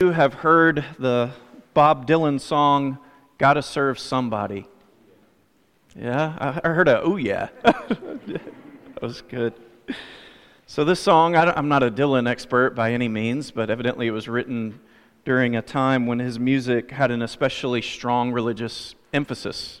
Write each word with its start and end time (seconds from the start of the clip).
you 0.00 0.12
have 0.12 0.32
heard 0.34 0.84
the 1.00 1.32
Bob 1.74 2.06
Dylan 2.06 2.40
song, 2.40 2.98
Gotta 3.36 3.62
Serve 3.62 3.98
Somebody? 3.98 4.68
Yeah, 5.96 6.36
I 6.38 6.68
heard 6.68 6.86
a, 6.86 7.00
oh 7.02 7.16
yeah. 7.16 7.48
that 7.64 9.02
was 9.02 9.22
good. 9.22 9.54
So, 10.66 10.84
this 10.84 11.00
song, 11.00 11.34
I'm 11.34 11.66
not 11.66 11.82
a 11.82 11.90
Dylan 11.90 12.30
expert 12.30 12.76
by 12.76 12.92
any 12.92 13.08
means, 13.08 13.50
but 13.50 13.70
evidently 13.70 14.06
it 14.06 14.12
was 14.12 14.28
written 14.28 14.78
during 15.24 15.56
a 15.56 15.62
time 15.62 16.06
when 16.06 16.20
his 16.20 16.38
music 16.38 16.92
had 16.92 17.10
an 17.10 17.20
especially 17.20 17.82
strong 17.82 18.30
religious 18.30 18.94
emphasis. 19.12 19.80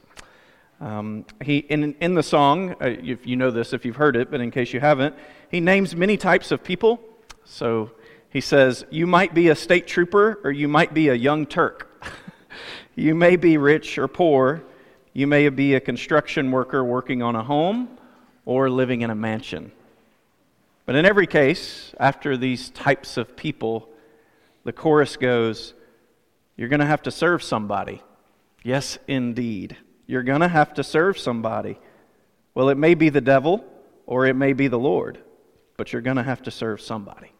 Um, 0.80 1.26
he, 1.44 1.58
in, 1.58 1.94
in 2.00 2.16
the 2.16 2.24
song, 2.24 2.72
uh, 2.82 2.86
if 2.86 3.24
you 3.24 3.36
know 3.36 3.52
this, 3.52 3.72
if 3.72 3.84
you've 3.84 3.94
heard 3.94 4.16
it, 4.16 4.32
but 4.32 4.40
in 4.40 4.50
case 4.50 4.72
you 4.72 4.80
haven't, 4.80 5.14
he 5.48 5.60
names 5.60 5.94
many 5.94 6.16
types 6.16 6.50
of 6.50 6.64
people. 6.64 6.98
So 7.44 7.92
he 8.30 8.40
says, 8.40 8.84
You 8.90 9.06
might 9.06 9.34
be 9.34 9.48
a 9.48 9.54
state 9.54 9.86
trooper 9.86 10.40
or 10.44 10.50
you 10.50 10.68
might 10.68 10.94
be 10.94 11.08
a 11.08 11.14
young 11.14 11.46
Turk. 11.46 12.02
you 12.94 13.14
may 13.14 13.36
be 13.36 13.56
rich 13.56 13.98
or 13.98 14.08
poor. 14.08 14.62
You 15.12 15.26
may 15.26 15.48
be 15.48 15.74
a 15.74 15.80
construction 15.80 16.50
worker 16.50 16.84
working 16.84 17.22
on 17.22 17.34
a 17.34 17.42
home 17.42 17.98
or 18.44 18.70
living 18.70 19.02
in 19.02 19.10
a 19.10 19.14
mansion. 19.14 19.72
But 20.86 20.94
in 20.94 21.04
every 21.04 21.26
case, 21.26 21.92
after 21.98 22.36
these 22.36 22.70
types 22.70 23.16
of 23.16 23.36
people, 23.36 23.88
the 24.64 24.72
chorus 24.72 25.16
goes, 25.16 25.74
You're 26.56 26.68
going 26.68 26.80
to 26.80 26.86
have 26.86 27.02
to 27.02 27.10
serve 27.10 27.42
somebody. 27.42 28.02
Yes, 28.62 28.98
indeed. 29.06 29.76
You're 30.06 30.22
going 30.22 30.40
to 30.40 30.48
have 30.48 30.74
to 30.74 30.84
serve 30.84 31.18
somebody. 31.18 31.78
Well, 32.54 32.70
it 32.70 32.78
may 32.78 32.94
be 32.94 33.08
the 33.08 33.20
devil 33.20 33.64
or 34.06 34.26
it 34.26 34.34
may 34.34 34.52
be 34.52 34.68
the 34.68 34.78
Lord, 34.78 35.18
but 35.76 35.92
you're 35.92 36.02
going 36.02 36.16
to 36.16 36.22
have 36.22 36.42
to 36.42 36.50
serve 36.50 36.80
somebody. 36.80 37.32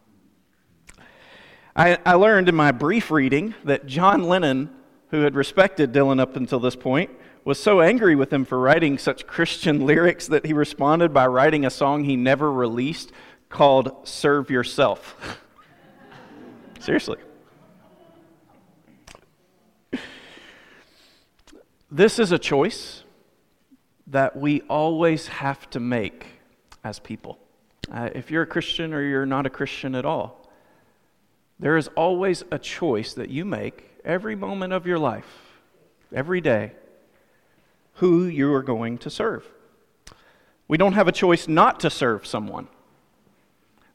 I, 1.78 1.96
I 2.05 2.14
learned 2.14 2.48
in 2.48 2.56
my 2.56 2.73
brief 2.73 3.09
reading 3.09 3.55
that 3.62 3.87
John 3.87 4.24
Lennon, 4.24 4.68
who 5.12 5.20
had 5.20 5.37
respected 5.37 5.92
Dylan 5.92 6.18
up 6.18 6.34
until 6.34 6.59
this 6.59 6.74
point, 6.74 7.09
was 7.45 7.57
so 7.57 7.80
angry 7.80 8.16
with 8.16 8.32
him 8.32 8.45
for 8.45 8.59
writing 8.59 8.98
such 8.98 9.29
Christian 9.29 9.79
lyrics 9.87 10.26
that 10.26 10.45
he 10.45 10.52
responded 10.52 11.15
by 11.15 11.29
writing 11.29 11.65
a 11.65 11.71
song 11.71 12.02
he 12.02 12.16
never 12.16 12.51
released 12.51 13.12
called 13.49 13.93
Serve 14.02 14.51
Yourself. 14.51 15.38
Seriously. 16.80 17.18
This 21.93 22.18
is 22.18 22.32
a 22.32 22.40
choice 22.40 23.04
that 24.09 24.37
we 24.37 24.62
always 24.62 25.29
have 25.29 25.71
to 25.71 25.79
make 25.79 26.26
as 26.82 26.99
people. 26.99 27.38
Uh, 27.88 28.10
if 28.16 28.32
you're 28.32 28.43
a 28.43 28.46
Christian 28.46 28.93
or 28.93 29.01
you're 29.01 29.26
not 29.26 29.46
a 29.46 29.51
Christian 29.51 29.95
at 29.95 30.04
all, 30.04 30.37
there 31.59 31.76
is 31.76 31.88
always 31.96 32.45
a 32.51 32.59
choice 32.59 33.14
that 33.14 33.30
you 33.30 33.45
make 33.45 33.90
every 34.04 34.37
moment 34.37 34.73
of 34.73 34.87
your 34.87 34.98
life, 34.98 35.60
every 36.12 36.40
day, 36.40 36.73
who 37.95 38.24
you 38.26 38.52
are 38.54 38.62
going 38.62 38.98
to 38.98 39.10
serve. 39.10 39.45
We 40.68 40.78
don't 40.78 40.92
have 40.92 41.09
a 41.09 41.12
choice 41.12 41.48
not 41.48 41.80
to 41.80 41.90
serve 41.90 42.26
someone. 42.26 42.68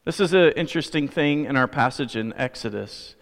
This 0.04 0.20
is 0.20 0.34
an 0.34 0.52
interesting 0.52 1.08
thing 1.08 1.46
in 1.46 1.56
our 1.56 1.68
passage 1.68 2.16
in 2.16 2.34
Exodus. 2.34 3.14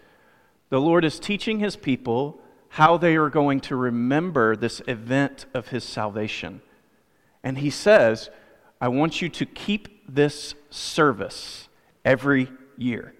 The 0.69 0.81
Lord 0.81 1.05
is 1.05 1.19
teaching 1.19 1.59
his 1.59 1.77
people 1.77 2.41
how 2.69 2.97
they 2.97 3.15
are 3.15 3.29
going 3.29 3.61
to 3.61 3.75
remember 3.75 4.55
this 4.55 4.81
event 4.87 5.45
of 5.53 5.69
his 5.69 5.83
salvation. 5.83 6.61
And 7.43 7.59
he 7.59 7.69
says, 7.69 8.29
I 8.81 8.87
want 8.89 9.21
you 9.21 9.29
to 9.29 9.45
keep 9.45 10.13
this 10.13 10.55
service 10.69 11.69
every 12.03 12.49
year. 12.75 13.13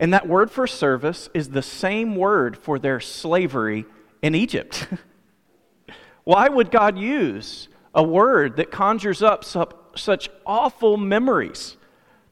And 0.00 0.12
that 0.12 0.28
word 0.28 0.50
for 0.50 0.66
service 0.66 1.28
is 1.34 1.50
the 1.50 1.62
same 1.62 2.16
word 2.16 2.56
for 2.56 2.78
their 2.78 3.00
slavery 3.00 3.84
in 4.22 4.34
Egypt. 4.34 4.88
Why 6.24 6.48
would 6.48 6.70
God 6.70 6.98
use 6.98 7.68
a 7.94 8.02
word 8.02 8.56
that 8.56 8.70
conjures 8.70 9.22
up 9.22 9.44
such 9.44 10.28
awful 10.44 10.96
memories 10.96 11.76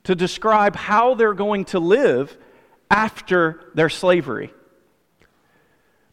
to 0.05 0.15
describe 0.15 0.75
how 0.75 1.15
they're 1.15 1.35
going 1.35 1.67
to 1.67 1.79
live 1.79 2.37
after 2.91 3.71
their 3.75 3.89
slavery? 3.89 4.53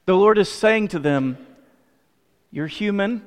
The 0.06 0.16
Lord 0.16 0.38
is 0.38 0.52
saying 0.52 0.90
to 0.90 1.00
them, 1.00 1.38
You're 2.52 2.68
human. 2.68 3.24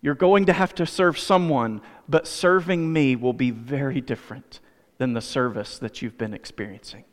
You're 0.00 0.14
going 0.14 0.46
to 0.46 0.52
have 0.52 0.74
to 0.76 0.86
serve 0.86 1.18
someone, 1.18 1.80
but 2.08 2.28
serving 2.28 2.92
me 2.92 3.16
will 3.16 3.32
be 3.32 3.50
very 3.50 4.00
different 4.00 4.60
than 4.98 5.12
the 5.12 5.20
service 5.20 5.78
that 5.80 6.02
you've 6.02 6.16
been 6.16 6.34
experiencing. 6.34 7.04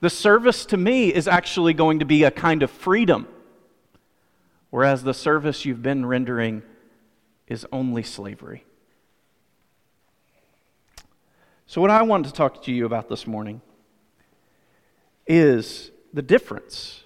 The 0.00 0.10
service 0.10 0.64
to 0.66 0.76
me 0.76 1.12
is 1.12 1.28
actually 1.28 1.74
going 1.74 1.98
to 1.98 2.04
be 2.04 2.24
a 2.24 2.30
kind 2.30 2.62
of 2.62 2.70
freedom, 2.70 3.28
whereas 4.70 5.02
the 5.02 5.14
service 5.14 5.64
you've 5.64 5.82
been 5.82 6.06
rendering 6.06 6.62
is 7.46 7.66
only 7.70 8.02
slavery. 8.02 8.64
So, 11.66 11.80
what 11.80 11.90
I 11.90 12.02
want 12.02 12.26
to 12.26 12.32
talk 12.32 12.62
to 12.64 12.72
you 12.72 12.86
about 12.86 13.08
this 13.08 13.26
morning 13.26 13.60
is 15.26 15.90
the 16.12 16.22
difference 16.22 17.04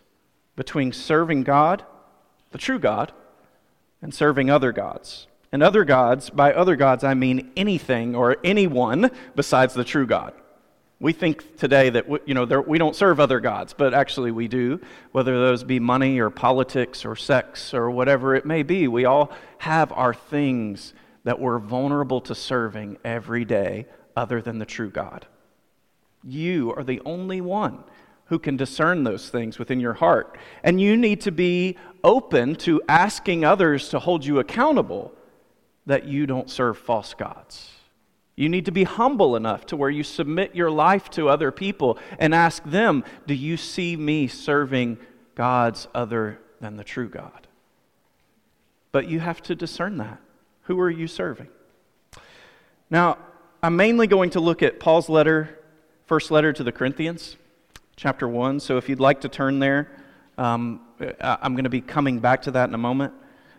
between 0.56 0.92
serving 0.92 1.42
God, 1.42 1.84
the 2.52 2.58
true 2.58 2.78
God, 2.78 3.12
and 4.00 4.14
serving 4.14 4.50
other 4.50 4.72
gods. 4.72 5.26
And 5.50 5.62
other 5.62 5.84
gods, 5.84 6.30
by 6.30 6.52
other 6.52 6.76
gods, 6.76 7.04
I 7.04 7.14
mean 7.14 7.52
anything 7.56 8.14
or 8.14 8.36
anyone 8.42 9.10
besides 9.36 9.74
the 9.74 9.84
true 9.84 10.06
God. 10.06 10.34
We 11.00 11.12
think 11.12 11.56
today 11.58 11.90
that 11.90 12.06
you 12.26 12.34
know 12.34 12.44
we 12.66 12.78
don't 12.78 12.96
serve 12.96 13.20
other 13.20 13.40
gods, 13.40 13.74
but 13.74 13.92
actually 13.92 14.30
we 14.30 14.48
do, 14.48 14.80
whether 15.12 15.38
those 15.38 15.64
be 15.64 15.80
money 15.80 16.18
or 16.20 16.30
politics 16.30 17.04
or 17.04 17.16
sex 17.16 17.74
or 17.74 17.90
whatever 17.90 18.34
it 18.34 18.46
may 18.46 18.62
be. 18.62 18.88
We 18.88 19.04
all 19.04 19.32
have 19.58 19.92
our 19.92 20.14
things 20.14 20.94
that 21.24 21.40
we're 21.40 21.58
vulnerable 21.58 22.20
to 22.22 22.34
serving 22.34 22.98
every 23.04 23.44
day 23.44 23.86
other 24.16 24.40
than 24.40 24.58
the 24.58 24.66
true 24.66 24.90
God. 24.90 25.26
You 26.22 26.72
are 26.76 26.84
the 26.84 27.02
only 27.04 27.40
one 27.40 27.84
who 28.26 28.38
can 28.38 28.56
discern 28.56 29.04
those 29.04 29.28
things 29.28 29.58
within 29.58 29.80
your 29.80 29.94
heart. 29.94 30.38
And 30.62 30.80
you 30.80 30.96
need 30.96 31.20
to 31.22 31.32
be 31.32 31.76
open 32.02 32.56
to 32.56 32.80
asking 32.88 33.44
others 33.44 33.90
to 33.90 33.98
hold 33.98 34.24
you 34.24 34.38
accountable 34.38 35.12
that 35.86 36.06
you 36.06 36.26
don't 36.26 36.50
serve 36.50 36.78
false 36.78 37.12
gods. 37.12 37.70
You 38.36 38.48
need 38.48 38.64
to 38.64 38.72
be 38.72 38.84
humble 38.84 39.36
enough 39.36 39.66
to 39.66 39.76
where 39.76 39.90
you 39.90 40.02
submit 40.02 40.56
your 40.56 40.70
life 40.70 41.08
to 41.10 41.28
other 41.28 41.52
people 41.52 41.98
and 42.18 42.34
ask 42.34 42.62
them, 42.64 43.04
Do 43.26 43.34
you 43.34 43.56
see 43.56 43.96
me 43.96 44.26
serving 44.26 44.98
gods 45.34 45.86
other 45.94 46.40
than 46.60 46.76
the 46.76 46.84
true 46.84 47.08
God? 47.08 47.46
But 48.90 49.08
you 49.08 49.20
have 49.20 49.40
to 49.42 49.54
discern 49.54 49.98
that. 49.98 50.20
Who 50.62 50.80
are 50.80 50.90
you 50.90 51.06
serving? 51.06 51.48
Now, 52.90 53.18
I'm 53.62 53.76
mainly 53.76 54.06
going 54.06 54.30
to 54.30 54.40
look 54.40 54.62
at 54.62 54.80
Paul's 54.80 55.08
letter, 55.08 55.58
first 56.06 56.30
letter 56.30 56.52
to 56.52 56.64
the 56.64 56.72
Corinthians, 56.72 57.36
chapter 57.96 58.28
1. 58.28 58.60
So 58.60 58.76
if 58.76 58.88
you'd 58.88 59.00
like 59.00 59.20
to 59.22 59.28
turn 59.28 59.58
there, 59.58 59.90
um, 60.38 60.80
I'm 61.20 61.54
going 61.54 61.64
to 61.64 61.70
be 61.70 61.80
coming 61.80 62.18
back 62.18 62.42
to 62.42 62.50
that 62.52 62.68
in 62.68 62.74
a 62.74 62.78
moment. 62.78 63.14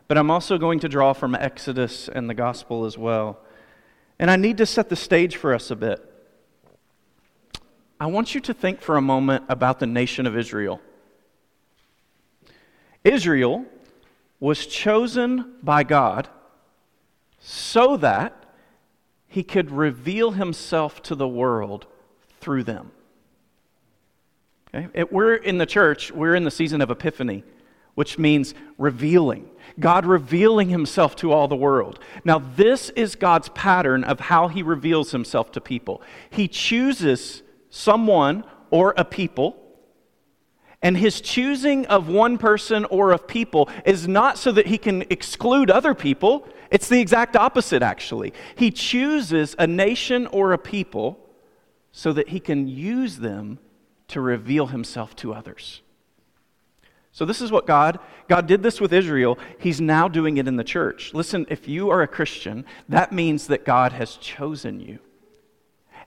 But 0.07 0.17
I'm 0.17 0.29
also 0.29 0.57
going 0.57 0.79
to 0.81 0.89
draw 0.89 1.13
from 1.13 1.33
Exodus 1.33 2.07
and 2.07 2.29
the 2.29 2.33
gospel 2.33 2.85
as 2.85 2.97
well. 2.97 3.39
And 4.19 4.31
I 4.31 4.35
need 4.35 4.57
to 4.57 4.65
set 4.65 4.89
the 4.89 4.95
stage 4.95 5.35
for 5.35 5.53
us 5.53 5.71
a 5.71 5.75
bit. 5.75 6.01
I 7.99 8.07
want 8.07 8.35
you 8.35 8.41
to 8.41 8.53
think 8.53 8.81
for 8.81 8.97
a 8.97 9.01
moment 9.01 9.45
about 9.49 9.79
the 9.79 9.87
nation 9.87 10.25
of 10.27 10.37
Israel. 10.37 10.81
Israel 13.03 13.65
was 14.39 14.65
chosen 14.65 15.55
by 15.63 15.83
God 15.83 16.27
so 17.39 17.97
that 17.97 18.45
he 19.27 19.43
could 19.43 19.71
reveal 19.71 20.31
himself 20.31 21.01
to 21.03 21.15
the 21.15 21.27
world 21.27 21.85
through 22.39 22.63
them. 22.63 22.91
Okay? 24.73 24.87
It, 24.93 25.11
we're 25.11 25.35
in 25.35 25.57
the 25.57 25.65
church, 25.65 26.11
we're 26.11 26.35
in 26.35 26.43
the 26.43 26.51
season 26.51 26.81
of 26.81 26.89
Epiphany 26.89 27.43
which 27.95 28.19
means 28.19 28.53
revealing. 28.77 29.49
God 29.79 30.05
revealing 30.05 30.69
himself 30.69 31.15
to 31.17 31.31
all 31.31 31.47
the 31.47 31.55
world. 31.55 31.99
Now, 32.23 32.39
this 32.39 32.89
is 32.91 33.15
God's 33.15 33.49
pattern 33.49 34.03
of 34.03 34.19
how 34.19 34.47
he 34.47 34.61
reveals 34.61 35.11
himself 35.11 35.51
to 35.53 35.61
people. 35.61 36.01
He 36.29 36.47
chooses 36.47 37.41
someone 37.69 38.43
or 38.69 38.93
a 38.95 39.03
people, 39.03 39.61
and 40.81 40.97
his 40.97 41.19
choosing 41.19 41.85
of 41.87 42.07
one 42.07 42.37
person 42.37 42.85
or 42.85 43.11
of 43.11 43.27
people 43.27 43.69
is 43.85 44.07
not 44.07 44.37
so 44.37 44.51
that 44.51 44.67
he 44.67 44.77
can 44.77 45.01
exclude 45.09 45.71
other 45.71 45.93
people. 45.93 46.47
It's 46.69 46.87
the 46.87 46.99
exact 46.99 47.35
opposite, 47.35 47.81
actually. 47.81 48.33
He 48.55 48.71
chooses 48.71 49.55
a 49.57 49.65
nation 49.65 50.27
or 50.27 50.53
a 50.53 50.57
people 50.57 51.19
so 51.91 52.13
that 52.13 52.29
he 52.29 52.39
can 52.39 52.67
use 52.67 53.17
them 53.17 53.59
to 54.09 54.21
reveal 54.21 54.67
himself 54.67 55.15
to 55.17 55.33
others. 55.33 55.81
So, 57.15 57.23
this 57.23 57.39
is 57.39 57.49
what 57.49 57.65
God, 57.65 57.99
God 58.27 58.45
did 58.45 58.61
this 58.61 58.81
with 58.81 58.91
Israel. 58.91 59.39
He's 59.57 59.79
now 59.79 60.09
doing 60.09 60.35
it 60.35 60.49
in 60.49 60.57
the 60.57 60.65
church. 60.65 61.13
Listen, 61.13 61.45
if 61.49 61.65
you 61.65 61.89
are 61.89 62.01
a 62.01 62.09
Christian, 62.09 62.65
that 62.89 63.13
means 63.13 63.47
that 63.47 63.63
God 63.63 63.93
has 63.93 64.17
chosen 64.17 64.81
you. 64.81 64.99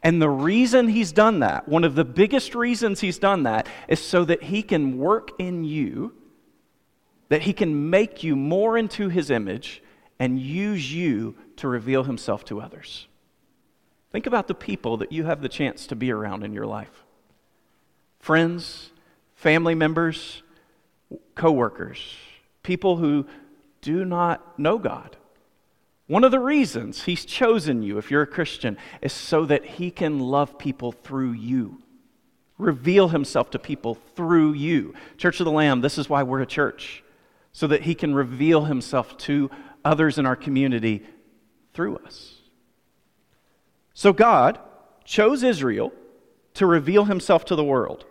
And 0.02 0.20
the 0.20 0.28
reason 0.28 0.87
he's 0.87 1.10
done 1.10 1.38
that, 1.38 1.66
one 1.66 1.84
of 1.84 1.94
the 1.94 2.05
biggest 2.05 2.55
reasons 2.55 3.00
he's 3.00 3.19
done 3.19 3.44
that, 3.44 3.66
is 3.88 4.00
so 4.00 4.22
that 4.26 4.43
he 4.43 4.62
can 4.62 4.99
work 4.99 5.31
in 5.38 5.64
you, 5.64 6.12
that 7.31 7.40
he 7.40 7.55
can 7.55 7.88
make 7.88 8.22
you 8.22 8.37
more 8.37 8.76
into 8.76 9.08
his 9.08 9.31
image 9.31 9.82
and 10.19 10.38
use 10.38 10.93
you 10.93 11.37
to 11.56 11.69
reveal 11.69 12.05
himself 12.05 12.44
to 12.44 12.60
others. 12.60 13.08
Think 14.12 14.26
about 14.26 14.46
the 14.46 14.55
people 14.55 14.99
that 14.99 15.10
you 15.10 15.25
have 15.25 15.40
the 15.40 15.49
chance 15.49 15.87
to 15.87 15.96
be 15.96 16.12
around 16.12 16.44
in 16.44 16.52
your 16.52 16.66
life 16.66 17.02
friends, 18.20 18.90
family 19.34 19.75
members, 19.75 20.43
coworkers, 21.34 22.16
people 22.62 22.96
who 22.96 23.26
do 23.81 24.05
not 24.05 24.58
know 24.58 24.78
God. 24.78 25.16
One 26.06 26.25
of 26.25 26.31
the 26.31 26.40
reasons 26.40 27.05
He's 27.05 27.25
chosen 27.25 27.82
you, 27.82 27.99
if 27.99 28.10
you're 28.10 28.22
a 28.22 28.26
Christian, 28.26 28.76
is 29.02 29.12
so 29.12 29.44
that 29.46 29.64
He 29.64 29.90
can 29.90 30.20
love 30.20 30.58
people 30.58 30.93
through 30.93 31.32
you, 31.32 31.82
reveal 32.56 33.08
Himself 33.08 33.50
to 33.50 33.58
people 33.58 33.99
through 34.16 34.55
you. 34.55 34.94
Church 35.16 35.38
of 35.40 35.44
the 35.44 35.52
Lamb, 35.52 35.81
this 35.81 35.99
is 35.99 36.08
why 36.08 36.22
we're 36.22 36.40
a 36.40 36.46
church, 36.46 37.05
so 37.52 37.66
that 37.66 37.82
He 37.82 37.94
can 37.94 38.14
reveal 38.14 38.64
Himself 38.64 39.16
to 39.19 39.50
others 39.84 40.19
in 40.19 40.26
our 40.26 40.37
community 40.37 41.05
through 41.75 41.96
us. 41.99 42.34
So 43.94 44.12
God 44.12 44.58
chose 45.05 45.43
Israel 45.43 45.93
to 46.55 46.66
reveal 46.66 47.05
Himself 47.05 47.44
to 47.46 47.55
the 47.55 47.64
world. 47.64 48.05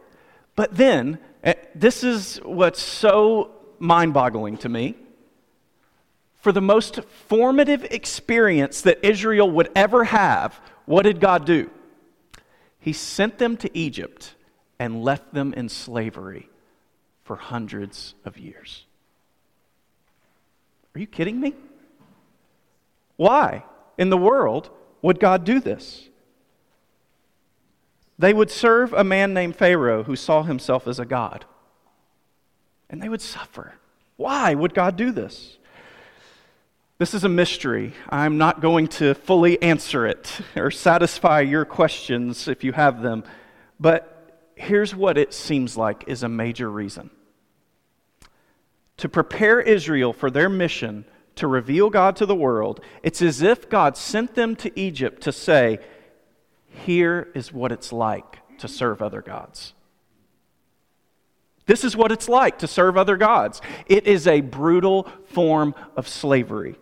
But 0.55 0.75
then, 0.75 1.19
Eh, 1.43 1.53
this 1.75 2.03
is 2.03 2.37
what's 2.43 2.81
so 2.81 3.51
mind 3.79 4.13
boggling 4.13 4.57
to 4.57 4.69
me 4.69 4.95
for 6.47 6.51
the 6.51 6.61
most 6.61 7.03
formative 7.27 7.83
experience 7.85 8.81
that 8.81 9.03
Israel 9.03 9.49
would 9.51 9.69
ever 9.75 10.05
have, 10.05 10.59
what 10.85 11.03
did 11.03 11.19
God 11.19 11.45
do? 11.45 11.69
He 12.79 12.93
sent 12.93 13.37
them 13.37 13.57
to 13.57 13.77
Egypt 13.77 14.33
and 14.79 15.03
left 15.03 15.33
them 15.33 15.53
in 15.53 15.67
slavery 15.67 16.49
for 17.23 17.35
hundreds 17.35 18.13
of 18.23 18.37
years. 18.37 18.85
Are 20.95 20.99
you 20.99 21.07
kidding 21.07 21.39
me? 21.39 21.53
Why 23.17 23.65
in 23.97 24.09
the 24.09 24.17
world 24.17 24.69
would 25.01 25.19
God 25.19 25.43
do 25.43 25.59
this? 25.59 26.07
They 28.19 28.33
would 28.33 28.49
serve 28.49 28.93
a 28.93 29.03
man 29.03 29.33
named 29.33 29.55
Pharaoh 29.55 30.03
who 30.03 30.15
saw 30.15 30.43
himself 30.43 30.87
as 30.87 30.99
a 30.99 31.05
god, 31.05 31.45
and 32.89 33.01
they 33.01 33.09
would 33.09 33.21
suffer. 33.21 33.75
Why 34.15 34.55
would 34.55 34.73
God 34.73 34.95
do 34.95 35.11
this? 35.11 35.57
This 36.97 37.13
is 37.13 37.23
a 37.23 37.29
mystery. 37.29 37.93
I'm 38.09 38.39
not 38.39 38.59
going 38.59 38.87
to 38.87 39.13
fully 39.13 39.61
answer 39.61 40.07
it 40.07 40.39
or 40.55 40.71
satisfy 40.71 41.41
your 41.41 41.63
questions 41.63 42.47
if 42.47 42.63
you 42.63 42.71
have 42.71 43.03
them. 43.03 43.23
But 43.79 44.49
here's 44.55 44.95
what 44.95 45.19
it 45.19 45.31
seems 45.31 45.77
like 45.77 46.05
is 46.07 46.23
a 46.23 46.29
major 46.29 46.71
reason. 46.71 47.11
To 48.97 49.07
prepare 49.07 49.61
Israel 49.61 50.11
for 50.11 50.31
their 50.31 50.49
mission 50.49 51.05
to 51.35 51.45
reveal 51.45 51.91
God 51.91 52.15
to 52.15 52.25
the 52.25 52.33
world, 52.33 52.81
it's 53.03 53.21
as 53.21 53.43
if 53.43 53.69
God 53.69 53.95
sent 53.95 54.33
them 54.33 54.55
to 54.55 54.79
Egypt 54.79 55.21
to 55.21 55.31
say, 55.31 55.77
Here 56.85 57.29
is 57.33 57.51
what 57.51 57.71
it's 57.71 57.91
like 57.91 58.39
to 58.59 58.67
serve 58.67 59.01
other 59.01 59.21
gods. 59.21 59.73
This 61.65 61.83
is 61.83 61.97
what 61.97 62.11
it's 62.11 62.29
like 62.29 62.59
to 62.59 62.67
serve 62.67 62.97
other 62.97 63.17
gods. 63.17 63.61
It 63.87 64.07
is 64.07 64.25
a 64.25 64.41
brutal 64.41 65.03
form 65.25 65.75
of 65.95 66.07
slavery. 66.07 66.77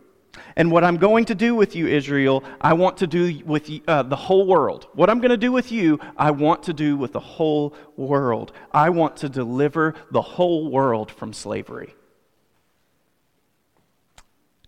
And 0.55 0.71
what 0.71 0.83
I'm 0.83 0.97
going 0.97 1.25
to 1.25 1.35
do 1.35 1.55
with 1.55 1.75
you, 1.75 1.87
Israel, 1.87 2.43
I 2.61 2.73
want 2.73 2.97
to 2.97 3.07
do 3.07 3.41
with 3.45 3.69
uh, 3.87 4.03
the 4.03 4.15
whole 4.15 4.45
world. 4.45 4.87
What 4.93 5.09
I'm 5.09 5.19
going 5.19 5.31
to 5.31 5.37
do 5.37 5.51
with 5.51 5.71
you, 5.71 5.99
I 6.15 6.31
want 6.31 6.63
to 6.63 6.73
do 6.73 6.95
with 6.97 7.13
the 7.13 7.19
whole 7.19 7.73
world. 7.97 8.51
I 8.71 8.89
want 8.89 9.17
to 9.17 9.29
deliver 9.29 9.95
the 10.11 10.21
whole 10.21 10.69
world 10.69 11.11
from 11.11 11.33
slavery. 11.33 11.95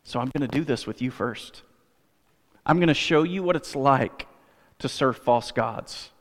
So 0.03 0.19
I'm 0.19 0.31
going 0.35 0.49
to 0.49 0.57
do 0.57 0.63
this 0.63 0.87
with 0.87 1.01
you 1.01 1.11
first. 1.11 1.61
I'm 2.65 2.77
going 2.77 2.87
to 2.87 2.93
show 2.93 3.23
you 3.23 3.43
what 3.43 3.55
it's 3.55 3.75
like 3.75 4.27
to 4.79 4.89
serve 4.89 5.17
false 5.17 5.51
gods. 5.51 6.11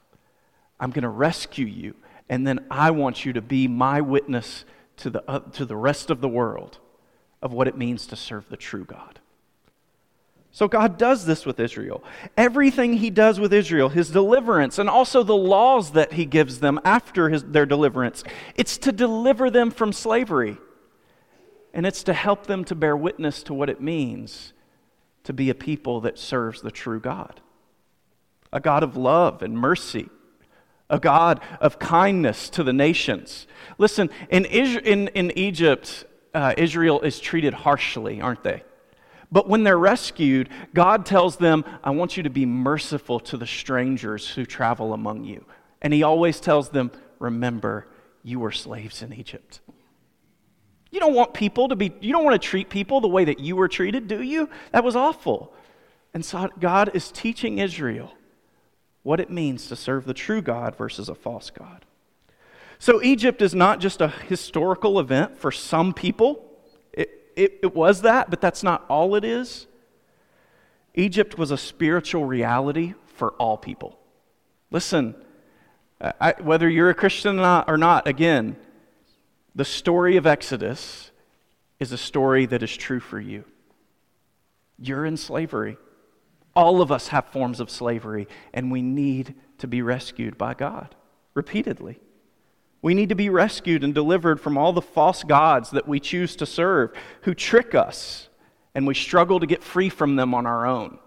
I'm 0.79 0.91
going 0.91 1.03
to 1.03 1.09
rescue 1.09 1.67
you, 1.67 1.95
and 2.29 2.47
then 2.47 2.67
I 2.71 2.91
want 2.91 3.25
you 3.25 3.33
to 3.35 3.43
be 3.43 3.69
my 3.69 4.01
witness 4.01 4.65
to 4.99 5.11
the, 5.11 5.31
uh, 5.31 5.41
to 5.53 5.65
the 5.65 5.77
rest 5.77 6.11
of 6.11 6.21
the 6.21 6.29
world 6.29 6.79
of 7.43 7.53
what 7.53 7.69
it 7.69 7.77
means 7.77 8.07
to 8.09 8.17
serve 8.17 8.49
the 8.49 8.57
true 8.57 8.85
God. 8.85 9.21
So 10.51 10.69
God 10.69 10.97
does 10.97 11.27
this 11.27 11.45
with 11.45 11.61
Israel. 11.61 12.03
Everything 12.35 12.95
He 12.95 13.11
does 13.11 13.39
with 13.39 13.53
Israel, 13.53 13.91
His 13.91 14.11
deliverance, 14.11 14.79
and 14.79 14.89
also 14.89 15.23
the 15.23 15.37
laws 15.37 15.93
that 15.93 16.15
He 16.15 16.25
gives 16.25 16.61
them 16.61 16.81
after 16.83 17.29
his, 17.29 17.45
their 17.45 17.67
deliverance, 17.67 18.25
it's 18.55 18.79
to 18.79 18.93
deliver 18.93 19.51
them 19.51 19.71
from 19.71 19.93
slavery. 19.93 20.57
And 21.75 21.85
it's 21.85 22.03
to 22.05 22.15
help 22.15 22.47
them 22.47 22.65
to 22.65 22.75
bear 22.75 22.97
witness 22.97 23.43
to 23.45 23.55
what 23.55 23.69
it 23.69 23.83
means 23.83 24.55
to 25.25 25.35
be 25.35 25.51
a 25.51 25.55
people 25.55 26.01
that 26.01 26.19
serves 26.19 26.63
the 26.63 26.71
true 26.71 27.01
God 27.01 27.43
a 28.57 28.61
God 28.61 28.83
of 28.83 28.97
love 28.97 29.43
and 29.43 29.57
mercy, 29.59 30.09
a 30.89 30.99
God 30.99 31.41
of 31.61 31.79
kindness 31.79 32.49
to 32.49 32.65
the 32.65 32.73
nations. 32.73 33.47
Listen, 33.77 34.09
in, 34.31 34.47
in, 34.47 35.09
in 35.09 35.31
Egypt, 35.37 36.07
uh, 36.33 36.55
Israel 36.57 37.03
is 37.03 37.21
treated 37.21 37.53
harshly, 37.53 38.19
aren't 38.23 38.43
they? 38.43 38.63
But 39.31 39.47
when 39.47 39.63
they're 39.63 39.79
rescued, 39.79 40.49
God 40.73 41.05
tells 41.05 41.37
them, 41.37 41.67
I 41.85 41.91
want 41.91 42.17
you 42.17 42.23
to 42.23 42.31
be 42.31 42.47
merciful 42.47 43.21
to 43.21 43.37
the 43.37 43.47
strangers 43.47 44.27
who 44.31 44.47
travel 44.47 44.95
among 44.95 45.25
you. 45.25 45.45
And 45.83 45.93
He 45.93 46.03
always 46.03 46.41
tells 46.41 46.71
them, 46.71 46.91
Remember, 47.19 47.89
you 48.23 48.41
were 48.41 48.53
slaves 48.53 49.03
in 49.03 49.13
Egypt. 49.13 49.61
You 50.91 51.01
don't 51.01 51.15
want 51.15 51.35
people 51.35 51.69
to 51.69 51.77
be, 51.77 51.93
you 52.01 52.13
don't 52.13 52.25
want 52.25 52.41
to 52.41 52.49
treat 52.49 52.71
people 52.71 53.03
the 53.03 53.09
way 53.09 53.27
that 53.27 53.39
you 53.39 53.55
were 53.55 53.69
treated, 53.69 54.09
do 54.09 54.23
you? 54.23 54.49
That 54.73 54.83
was 54.83 54.97
awful. 54.97 55.53
And 56.15 56.25
so 56.25 56.49
God 56.59 56.93
is 56.95 57.11
teaching 57.11 57.59
Israel 57.59 58.16
what 59.07 59.21
it 59.21 59.31
means 59.31 59.69
to 59.69 59.77
serve 59.77 60.05
the 60.05 60.15
true 60.15 60.43
God 60.43 60.77
versus 60.77 61.09
a 61.09 61.15
false 61.15 61.51
God. 61.51 61.85
So 62.79 63.03
Egypt 63.03 63.41
is 63.41 63.55
not 63.55 63.81
just 63.81 64.01
a 64.01 64.09
historical 64.09 64.99
event 64.99 65.39
for 65.39 65.53
some 65.53 65.95
people 65.95 66.47
it, 67.37 67.59
it 67.63 67.75
was 67.75 68.03
that, 68.03 68.31
but 68.31 68.41
that's 68.41 68.63
not 68.63 68.85
all 68.89 69.15
it 69.15 69.25
is. 69.25 69.67
Egypt 70.95 71.37
was 71.37 71.51
a 71.51 71.59
spiritual 71.59 72.25
reality 72.25 72.95
for 73.07 73.33
all 73.33 73.59
people. 73.59 73.99
Listen, 74.71 75.15
I, 76.01 76.35
whether 76.41 76.69
you're 76.69 76.91
a 76.91 76.95
Christian 76.95 77.39
or 77.39 77.77
not, 77.77 78.09
again, 78.09 78.57
the 79.55 79.65
story 79.65 80.17
of 80.17 80.27
Exodus 80.27 81.11
is 81.79 81.93
a 81.93 81.99
story 81.99 82.47
that 82.47 82.63
is 82.63 82.75
true 82.75 83.01
for 83.01 83.21
you. 83.21 83.45
You're 84.79 85.05
in 85.05 85.19
slavery. 85.19 85.77
All 86.57 86.81
of 86.81 86.91
us 86.91 87.09
have 87.09 87.27
forms 87.27 87.61
of 87.61 87.71
slavery, 87.71 88.27
and 88.55 88.73
we 88.73 88.81
need 88.81 89.35
to 89.59 89.69
be 89.69 89.83
rescued 89.83 90.39
by 90.39 90.55
God 90.55 90.95
repeatedly. 91.35 92.01
We 92.81 92.95
need 92.95 93.11
to 93.11 93.15
be 93.15 93.29
rescued 93.29 93.85
and 93.85 93.95
delivered 93.95 94.41
from 94.41 94.57
all 94.57 94.73
the 94.73 94.81
false 94.81 95.23
gods 95.23 95.71
that 95.71 95.87
we 95.87 96.01
choose 96.01 96.35
to 96.37 96.47
serve, 96.47 96.93
who 97.23 97.35
trick 97.35 97.75
us, 97.75 98.29
and 98.75 98.87
we 98.87 98.95
struggle 98.95 99.39
to 99.39 99.47
get 99.47 99.63
free 99.63 99.91
from 99.91 100.17
them 100.17 100.35
on 100.35 100.47
our 100.47 100.67
own. 100.67 100.99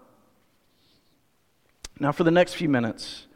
Now, 1.98 2.12
for 2.12 2.22
the 2.22 2.30
next 2.30 2.54
few 2.54 2.68
minutes, 2.68 3.26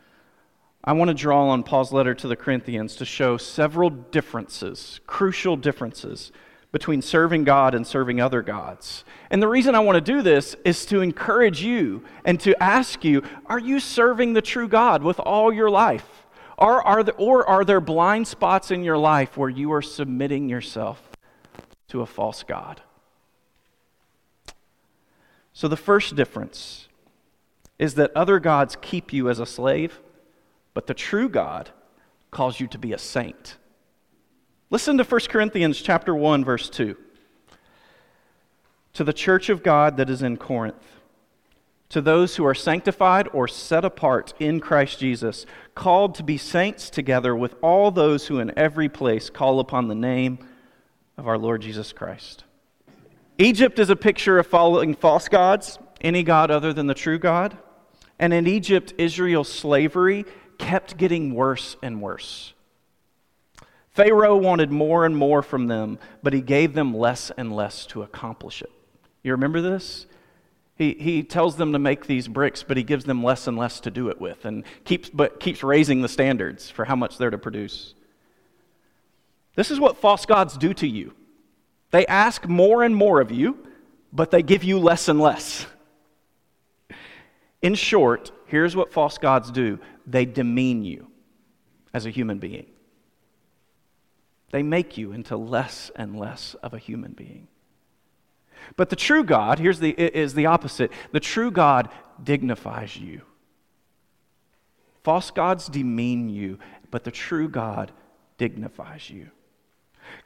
I 0.84 0.92
want 0.92 1.08
to 1.08 1.14
draw 1.14 1.48
on 1.48 1.64
Paul's 1.64 1.92
letter 1.92 2.14
to 2.14 2.28
the 2.28 2.36
Corinthians 2.36 2.94
to 2.96 3.04
show 3.04 3.36
several 3.36 3.90
differences, 3.90 5.00
crucial 5.06 5.56
differences, 5.56 6.30
between 6.74 7.00
serving 7.00 7.44
God 7.44 7.72
and 7.72 7.86
serving 7.86 8.20
other 8.20 8.42
gods. 8.42 9.04
And 9.30 9.40
the 9.40 9.46
reason 9.46 9.76
I 9.76 9.78
want 9.78 9.94
to 9.94 10.00
do 10.00 10.22
this 10.22 10.56
is 10.64 10.84
to 10.86 11.02
encourage 11.02 11.62
you 11.62 12.02
and 12.24 12.40
to 12.40 12.60
ask 12.60 13.04
you 13.04 13.22
are 13.46 13.60
you 13.60 13.78
serving 13.78 14.32
the 14.32 14.42
true 14.42 14.66
God 14.66 15.04
with 15.04 15.20
all 15.20 15.52
your 15.52 15.70
life? 15.70 16.26
Or 16.58 16.82
are, 16.82 17.04
there, 17.04 17.14
or 17.14 17.48
are 17.48 17.64
there 17.64 17.80
blind 17.80 18.26
spots 18.26 18.72
in 18.72 18.82
your 18.82 18.98
life 18.98 19.36
where 19.36 19.48
you 19.48 19.72
are 19.72 19.82
submitting 19.82 20.48
yourself 20.48 21.00
to 21.90 22.00
a 22.00 22.06
false 22.06 22.42
God? 22.42 22.82
So, 25.52 25.68
the 25.68 25.76
first 25.76 26.16
difference 26.16 26.88
is 27.78 27.94
that 27.94 28.10
other 28.16 28.40
gods 28.40 28.76
keep 28.82 29.12
you 29.12 29.30
as 29.30 29.38
a 29.38 29.46
slave, 29.46 30.00
but 30.74 30.88
the 30.88 30.94
true 30.94 31.28
God 31.28 31.70
calls 32.32 32.58
you 32.58 32.66
to 32.66 32.78
be 32.78 32.92
a 32.92 32.98
saint. 32.98 33.58
Listen 34.74 34.98
to 34.98 35.04
1 35.04 35.20
Corinthians 35.28 35.80
chapter 35.80 36.16
1 36.16 36.44
verse 36.44 36.68
2. 36.68 36.96
To 38.94 39.04
the 39.04 39.12
church 39.12 39.48
of 39.48 39.62
God 39.62 39.96
that 39.98 40.10
is 40.10 40.20
in 40.20 40.36
Corinth, 40.36 40.98
to 41.90 42.00
those 42.00 42.34
who 42.34 42.44
are 42.44 42.56
sanctified 42.56 43.28
or 43.32 43.46
set 43.46 43.84
apart 43.84 44.34
in 44.40 44.58
Christ 44.58 44.98
Jesus, 44.98 45.46
called 45.76 46.16
to 46.16 46.24
be 46.24 46.36
saints 46.36 46.90
together 46.90 47.36
with 47.36 47.54
all 47.62 47.92
those 47.92 48.26
who 48.26 48.40
in 48.40 48.52
every 48.58 48.88
place 48.88 49.30
call 49.30 49.60
upon 49.60 49.86
the 49.86 49.94
name 49.94 50.40
of 51.16 51.28
our 51.28 51.38
Lord 51.38 51.62
Jesus 51.62 51.92
Christ. 51.92 52.42
Egypt 53.38 53.78
is 53.78 53.90
a 53.90 53.94
picture 53.94 54.40
of 54.40 54.48
following 54.48 54.96
false 54.96 55.28
gods, 55.28 55.78
any 56.00 56.24
God 56.24 56.50
other 56.50 56.72
than 56.72 56.88
the 56.88 56.94
true 56.94 57.20
God. 57.20 57.56
And 58.18 58.34
in 58.34 58.48
Egypt, 58.48 58.92
Israel's 58.98 59.52
slavery 59.52 60.24
kept 60.58 60.96
getting 60.96 61.32
worse 61.32 61.76
and 61.80 62.02
worse. 62.02 62.54
Pharaoh 63.94 64.36
wanted 64.36 64.70
more 64.70 65.06
and 65.06 65.16
more 65.16 65.42
from 65.42 65.68
them, 65.68 65.98
but 66.22 66.32
he 66.32 66.40
gave 66.40 66.74
them 66.74 66.94
less 66.94 67.30
and 67.36 67.54
less 67.54 67.86
to 67.86 68.02
accomplish 68.02 68.60
it. 68.60 68.70
You 69.22 69.32
remember 69.32 69.60
this? 69.60 70.06
He, 70.76 70.94
he 70.94 71.22
tells 71.22 71.56
them 71.56 71.72
to 71.72 71.78
make 71.78 72.06
these 72.06 72.26
bricks, 72.26 72.64
but 72.64 72.76
he 72.76 72.82
gives 72.82 73.04
them 73.04 73.22
less 73.22 73.46
and 73.46 73.56
less 73.56 73.78
to 73.80 73.90
do 73.92 74.08
it 74.08 74.20
with 74.20 74.44
and 74.44 74.64
keeps, 74.84 75.08
but 75.08 75.38
keeps 75.38 75.62
raising 75.62 76.02
the 76.02 76.08
standards 76.08 76.68
for 76.68 76.84
how 76.84 76.96
much 76.96 77.16
they're 77.16 77.30
to 77.30 77.38
produce. 77.38 77.94
This 79.54 79.70
is 79.70 79.78
what 79.78 79.96
false 79.96 80.26
gods 80.26 80.56
do 80.56 80.74
to 80.74 80.86
you. 80.86 81.14
They 81.92 82.04
ask 82.06 82.48
more 82.48 82.82
and 82.82 82.96
more 82.96 83.20
of 83.20 83.30
you, 83.30 83.68
but 84.12 84.32
they 84.32 84.42
give 84.42 84.64
you 84.64 84.80
less 84.80 85.08
and 85.08 85.20
less. 85.20 85.66
In 87.62 87.76
short, 87.76 88.32
here's 88.46 88.74
what 88.74 88.92
false 88.92 89.18
gods 89.18 89.52
do 89.52 89.78
they 90.06 90.24
demean 90.24 90.84
you 90.84 91.06
as 91.94 92.04
a 92.04 92.10
human 92.10 92.38
being, 92.38 92.66
they 94.54 94.62
make 94.62 94.96
you 94.96 95.10
into 95.10 95.36
less 95.36 95.90
and 95.96 96.16
less 96.16 96.54
of 96.62 96.72
a 96.72 96.78
human 96.78 97.10
being. 97.10 97.48
But 98.76 98.88
the 98.88 98.94
true 98.94 99.24
God, 99.24 99.58
here's 99.58 99.80
the, 99.80 99.90
is 99.90 100.34
the 100.34 100.46
opposite. 100.46 100.92
The 101.10 101.18
true 101.18 101.50
God 101.50 101.88
dignifies 102.22 102.96
you. 102.96 103.22
False 105.02 105.32
gods 105.32 105.66
demean 105.66 106.28
you, 106.28 106.60
but 106.92 107.02
the 107.02 107.10
true 107.10 107.48
God 107.48 107.90
dignifies 108.38 109.10
you. 109.10 109.32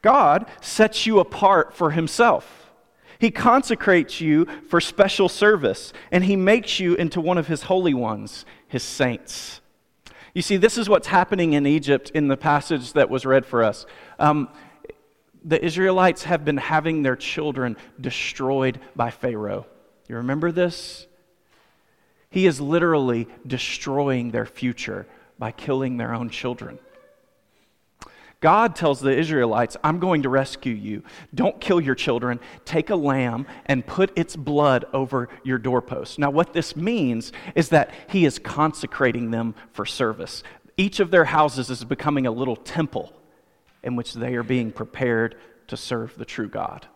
God 0.02 0.44
sets 0.60 1.06
you 1.06 1.20
apart 1.20 1.72
for 1.72 1.92
himself. 1.92 2.70
He 3.18 3.30
consecrates 3.30 4.20
you 4.20 4.44
for 4.68 4.78
special 4.78 5.30
service, 5.30 5.94
and 6.12 6.22
he 6.22 6.36
makes 6.36 6.78
you 6.78 6.96
into 6.96 7.22
one 7.22 7.38
of 7.38 7.46
his 7.46 7.62
holy 7.62 7.94
ones, 7.94 8.44
his 8.66 8.82
saints. 8.82 9.62
You 10.38 10.42
see, 10.42 10.56
this 10.56 10.78
is 10.78 10.88
what's 10.88 11.08
happening 11.08 11.54
in 11.54 11.66
Egypt 11.66 12.12
in 12.14 12.28
the 12.28 12.36
passage 12.36 12.92
that 12.92 13.10
was 13.10 13.26
read 13.26 13.44
for 13.44 13.64
us. 13.64 13.86
Um, 14.20 14.48
the 15.42 15.60
Israelites 15.64 16.22
have 16.22 16.44
been 16.44 16.58
having 16.58 17.02
their 17.02 17.16
children 17.16 17.76
destroyed 18.00 18.78
by 18.94 19.10
Pharaoh. 19.10 19.66
You 20.08 20.14
remember 20.14 20.52
this? 20.52 21.08
He 22.30 22.46
is 22.46 22.60
literally 22.60 23.26
destroying 23.48 24.30
their 24.30 24.46
future 24.46 25.08
by 25.40 25.50
killing 25.50 25.96
their 25.96 26.14
own 26.14 26.30
children. 26.30 26.78
God 28.40 28.76
tells 28.76 29.00
the 29.00 29.16
Israelites, 29.16 29.76
I'm 29.82 29.98
going 29.98 30.22
to 30.22 30.28
rescue 30.28 30.74
you. 30.74 31.02
Don't 31.34 31.60
kill 31.60 31.80
your 31.80 31.96
children. 31.96 32.38
Take 32.64 32.90
a 32.90 32.96
lamb 32.96 33.46
and 33.66 33.84
put 33.84 34.16
its 34.16 34.36
blood 34.36 34.84
over 34.92 35.28
your 35.42 35.58
doorpost. 35.58 36.20
Now, 36.20 36.30
what 36.30 36.52
this 36.52 36.76
means 36.76 37.32
is 37.56 37.70
that 37.70 37.90
He 38.08 38.24
is 38.24 38.38
consecrating 38.38 39.32
them 39.32 39.56
for 39.72 39.84
service. 39.84 40.44
Each 40.76 41.00
of 41.00 41.10
their 41.10 41.24
houses 41.24 41.68
is 41.68 41.82
becoming 41.82 42.26
a 42.26 42.30
little 42.30 42.54
temple 42.54 43.12
in 43.82 43.96
which 43.96 44.14
they 44.14 44.36
are 44.36 44.44
being 44.44 44.70
prepared 44.70 45.36
to 45.66 45.76
serve 45.76 46.16
the 46.16 46.24
true 46.24 46.48
God. 46.48 46.86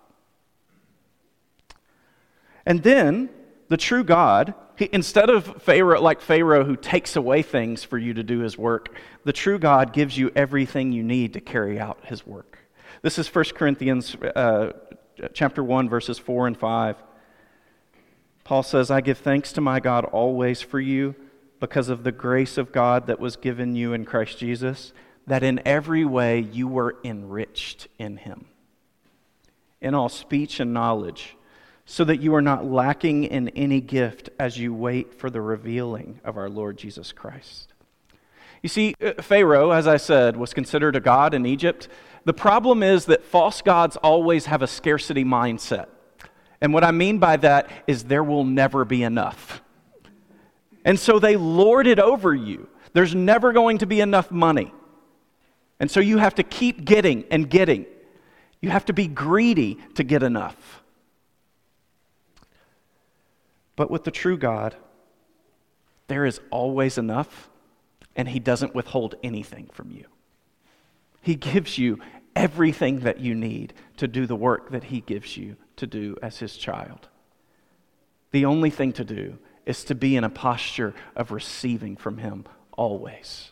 And 2.64 2.84
then 2.84 3.30
the 3.68 3.76
true 3.76 4.04
God, 4.04 4.54
he, 4.76 4.88
instead 4.92 5.30
of 5.30 5.62
Pharaoh, 5.62 6.00
like 6.00 6.20
Pharaoh 6.20 6.64
who 6.64 6.76
takes 6.76 7.16
away 7.16 7.42
things 7.42 7.84
for 7.84 7.98
you 7.98 8.14
to 8.14 8.22
do 8.22 8.40
his 8.40 8.56
work, 8.56 8.94
the 9.24 9.32
true 9.32 9.58
God 9.58 9.92
gives 9.92 10.16
you 10.16 10.30
everything 10.34 10.92
you 10.92 11.02
need 11.02 11.34
to 11.34 11.40
carry 11.40 11.78
out 11.78 11.98
his 12.04 12.26
work. 12.26 12.58
This 13.02 13.18
is 13.18 13.32
1 13.32 13.44
Corinthians 13.54 14.14
uh, 14.14 14.72
chapter 15.32 15.62
1, 15.62 15.88
verses 15.88 16.18
4 16.18 16.46
and 16.46 16.56
5. 16.56 16.96
Paul 18.44 18.62
says, 18.62 18.90
I 18.90 19.00
give 19.00 19.18
thanks 19.18 19.52
to 19.52 19.60
my 19.60 19.80
God 19.80 20.04
always 20.06 20.60
for 20.60 20.80
you 20.80 21.14
because 21.60 21.88
of 21.88 22.02
the 22.02 22.12
grace 22.12 22.58
of 22.58 22.72
God 22.72 23.06
that 23.06 23.20
was 23.20 23.36
given 23.36 23.76
you 23.76 23.92
in 23.92 24.04
Christ 24.04 24.38
Jesus 24.38 24.92
that 25.26 25.42
in 25.42 25.60
every 25.64 26.04
way 26.04 26.40
you 26.40 26.66
were 26.66 26.96
enriched 27.04 27.88
in 27.98 28.16
him, 28.16 28.46
in 29.80 29.94
all 29.94 30.08
speech 30.08 30.60
and 30.60 30.72
knowledge, 30.72 31.36
so 31.84 32.04
that 32.04 32.20
you 32.20 32.34
are 32.34 32.42
not 32.42 32.64
lacking 32.64 33.24
in 33.24 33.48
any 33.50 33.80
gift 33.80 34.30
as 34.38 34.58
you 34.58 34.72
wait 34.72 35.14
for 35.14 35.30
the 35.30 35.40
revealing 35.40 36.20
of 36.24 36.36
our 36.36 36.48
Lord 36.48 36.78
Jesus 36.78 37.12
Christ. 37.12 37.72
You 38.62 38.68
see, 38.68 38.94
uh, 39.02 39.20
Pharaoh, 39.20 39.72
as 39.72 39.86
I 39.86 39.96
said, 39.96 40.36
was 40.36 40.54
considered 40.54 40.94
a 40.94 41.00
god 41.00 41.34
in 41.34 41.44
Egypt. 41.44 41.88
The 42.24 42.32
problem 42.32 42.82
is 42.82 43.06
that 43.06 43.24
false 43.24 43.60
gods 43.60 43.96
always 43.96 44.46
have 44.46 44.62
a 44.62 44.68
scarcity 44.68 45.24
mindset. 45.24 45.86
And 46.60 46.72
what 46.72 46.84
I 46.84 46.92
mean 46.92 47.18
by 47.18 47.36
that 47.38 47.68
is 47.88 48.04
there 48.04 48.22
will 48.22 48.44
never 48.44 48.84
be 48.84 49.02
enough. 49.02 49.62
And 50.84 50.98
so 50.98 51.18
they 51.18 51.36
lord 51.36 51.88
it 51.88 51.98
over 51.98 52.32
you. 52.32 52.68
There's 52.92 53.14
never 53.14 53.52
going 53.52 53.78
to 53.78 53.86
be 53.86 54.00
enough 54.00 54.30
money. 54.30 54.72
And 55.80 55.90
so 55.90 55.98
you 55.98 56.18
have 56.18 56.36
to 56.36 56.44
keep 56.44 56.84
getting 56.84 57.24
and 57.30 57.50
getting. 57.50 57.86
You 58.60 58.70
have 58.70 58.84
to 58.84 58.92
be 58.92 59.08
greedy 59.08 59.78
to 59.94 60.04
get 60.04 60.22
enough. 60.22 60.81
But 63.82 63.90
with 63.90 64.04
the 64.04 64.12
true 64.12 64.38
God, 64.38 64.76
there 66.06 66.24
is 66.24 66.40
always 66.52 66.98
enough, 66.98 67.50
and 68.14 68.28
He 68.28 68.38
doesn't 68.38 68.76
withhold 68.76 69.16
anything 69.24 69.68
from 69.72 69.90
you. 69.90 70.04
He 71.20 71.34
gives 71.34 71.78
you 71.78 71.98
everything 72.36 73.00
that 73.00 73.18
you 73.18 73.34
need 73.34 73.74
to 73.96 74.06
do 74.06 74.24
the 74.24 74.36
work 74.36 74.70
that 74.70 74.84
He 74.84 75.00
gives 75.00 75.36
you 75.36 75.56
to 75.74 75.88
do 75.88 76.16
as 76.22 76.38
His 76.38 76.56
child. 76.56 77.08
The 78.30 78.44
only 78.44 78.70
thing 78.70 78.92
to 78.92 79.04
do 79.04 79.38
is 79.66 79.82
to 79.86 79.96
be 79.96 80.14
in 80.14 80.22
a 80.22 80.30
posture 80.30 80.94
of 81.16 81.32
receiving 81.32 81.96
from 81.96 82.18
Him 82.18 82.44
always. 82.74 83.50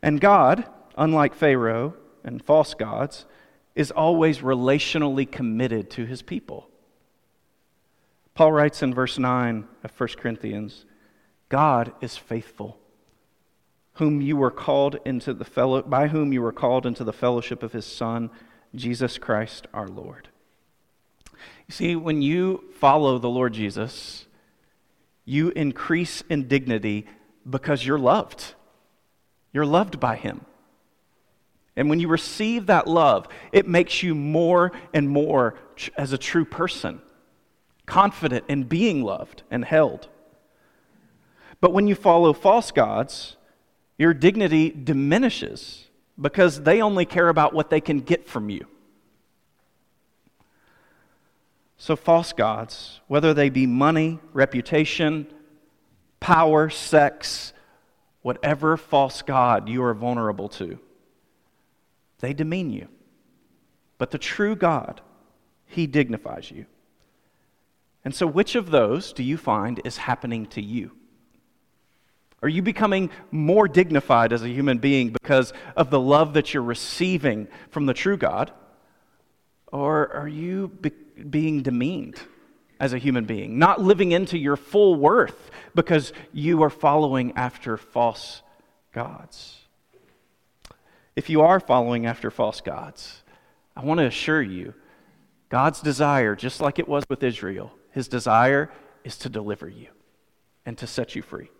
And 0.00 0.18
God, 0.18 0.64
unlike 0.96 1.34
Pharaoh 1.34 1.92
and 2.24 2.42
false 2.42 2.72
gods, 2.72 3.26
is 3.74 3.90
always 3.90 4.38
relationally 4.38 5.30
committed 5.30 5.90
to 5.90 6.06
his 6.06 6.22
people. 6.22 6.69
Paul 8.34 8.52
writes 8.52 8.82
in 8.82 8.94
verse 8.94 9.18
9 9.18 9.66
of 9.84 10.00
1 10.00 10.08
Corinthians 10.16 10.84
God 11.48 11.92
is 12.00 12.16
faithful, 12.16 12.78
whom 13.94 14.20
you 14.20 14.36
were 14.36 14.50
called 14.50 14.96
into 15.04 15.34
the 15.34 15.44
fellow, 15.44 15.82
by 15.82 16.08
whom 16.08 16.32
you 16.32 16.42
were 16.42 16.52
called 16.52 16.86
into 16.86 17.04
the 17.04 17.12
fellowship 17.12 17.62
of 17.62 17.72
his 17.72 17.86
Son, 17.86 18.30
Jesus 18.74 19.18
Christ 19.18 19.66
our 19.74 19.88
Lord. 19.88 20.28
You 21.66 21.72
see, 21.72 21.96
when 21.96 22.22
you 22.22 22.64
follow 22.74 23.18
the 23.18 23.28
Lord 23.28 23.52
Jesus, 23.52 24.26
you 25.24 25.50
increase 25.50 26.22
in 26.28 26.48
dignity 26.48 27.06
because 27.48 27.84
you're 27.84 27.98
loved. 27.98 28.54
You're 29.52 29.66
loved 29.66 30.00
by 30.00 30.16
Him. 30.16 30.44
And 31.76 31.88
when 31.88 32.00
you 32.00 32.08
receive 32.08 32.66
that 32.66 32.86
love, 32.86 33.28
it 33.52 33.66
makes 33.66 34.02
you 34.02 34.14
more 34.14 34.72
and 34.92 35.08
more 35.08 35.54
as 35.96 36.12
a 36.12 36.18
true 36.18 36.44
person, 36.44 37.00
confident 37.90 38.44
in 38.48 38.62
being 38.62 39.02
loved 39.02 39.42
and 39.50 39.64
held. 39.64 40.08
But 41.60 41.72
when 41.72 41.88
you 41.88 41.96
follow 41.96 42.32
false 42.32 42.70
gods, 42.70 43.36
your 43.98 44.14
dignity 44.14 44.70
diminishes 44.70 45.88
because 46.18 46.62
they 46.62 46.80
only 46.80 47.04
care 47.04 47.28
about 47.28 47.52
what 47.52 47.68
they 47.68 47.80
can 47.80 47.98
get 47.98 48.28
from 48.28 48.48
you. 48.48 48.64
So, 51.76 51.96
false 51.96 52.32
gods, 52.32 53.00
whether 53.08 53.34
they 53.34 53.48
be 53.48 53.66
money, 53.66 54.20
reputation, 54.32 55.26
power, 56.20 56.70
sex, 56.70 57.52
whatever 58.22 58.76
false 58.76 59.22
God 59.22 59.68
you 59.68 59.82
are 59.82 59.94
vulnerable 59.94 60.48
to, 60.50 60.78
they 62.20 62.34
demean 62.34 62.70
you. 62.70 62.86
But 63.98 64.12
the 64.12 64.18
true 64.18 64.54
God, 64.54 65.00
He 65.66 65.88
dignifies 65.88 66.50
you. 66.50 66.66
And 68.04 68.14
so, 68.14 68.26
which 68.26 68.54
of 68.54 68.70
those 68.70 69.12
do 69.12 69.22
you 69.22 69.36
find 69.36 69.80
is 69.84 69.96
happening 69.96 70.46
to 70.46 70.62
you? 70.62 70.92
Are 72.42 72.48
you 72.48 72.62
becoming 72.62 73.10
more 73.30 73.68
dignified 73.68 74.32
as 74.32 74.42
a 74.42 74.48
human 74.48 74.78
being 74.78 75.10
because 75.10 75.52
of 75.76 75.90
the 75.90 76.00
love 76.00 76.34
that 76.34 76.54
you're 76.54 76.62
receiving 76.62 77.48
from 77.70 77.84
the 77.86 77.92
true 77.92 78.16
God? 78.16 78.50
Or 79.66 80.12
are 80.14 80.28
you 80.28 80.68
be- 80.68 80.90
being 81.22 81.62
demeaned 81.62 82.18
as 82.80 82.94
a 82.94 82.98
human 82.98 83.26
being, 83.26 83.58
not 83.58 83.80
living 83.80 84.12
into 84.12 84.38
your 84.38 84.56
full 84.56 84.96
worth 84.96 85.50
because 85.74 86.14
you 86.32 86.62
are 86.62 86.70
following 86.70 87.32
after 87.36 87.76
false 87.76 88.42
gods. 88.92 89.58
If 91.14 91.28
you 91.28 91.42
are 91.42 91.60
following 91.60 92.06
after 92.06 92.30
false 92.30 92.62
gods, 92.62 93.22
I 93.76 93.84
want 93.84 93.98
to 93.98 94.06
assure 94.06 94.40
you 94.40 94.72
God's 95.50 95.80
desire, 95.80 96.34
just 96.34 96.60
like 96.60 96.78
it 96.78 96.88
was 96.88 97.04
with 97.10 97.22
Israel, 97.22 97.70
his 97.92 98.08
desire 98.08 98.70
is 99.04 99.16
to 99.18 99.28
deliver 99.28 99.68
you 99.68 99.88
and 100.66 100.76
to 100.78 100.86
set 100.86 101.14
you 101.14 101.22
free. 101.22 101.50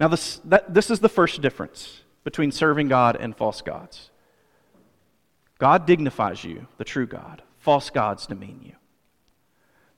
Now, 0.00 0.08
this, 0.08 0.40
that, 0.44 0.72
this 0.72 0.90
is 0.90 1.00
the 1.00 1.08
first 1.08 1.40
difference 1.40 2.02
between 2.24 2.50
serving 2.50 2.88
God 2.88 3.16
and 3.16 3.36
false 3.36 3.62
gods. 3.62 4.10
God 5.58 5.86
dignifies 5.86 6.42
you, 6.42 6.66
the 6.76 6.84
true 6.84 7.06
God. 7.06 7.42
False 7.58 7.90
gods 7.90 8.26
demean 8.26 8.60
you. 8.64 8.72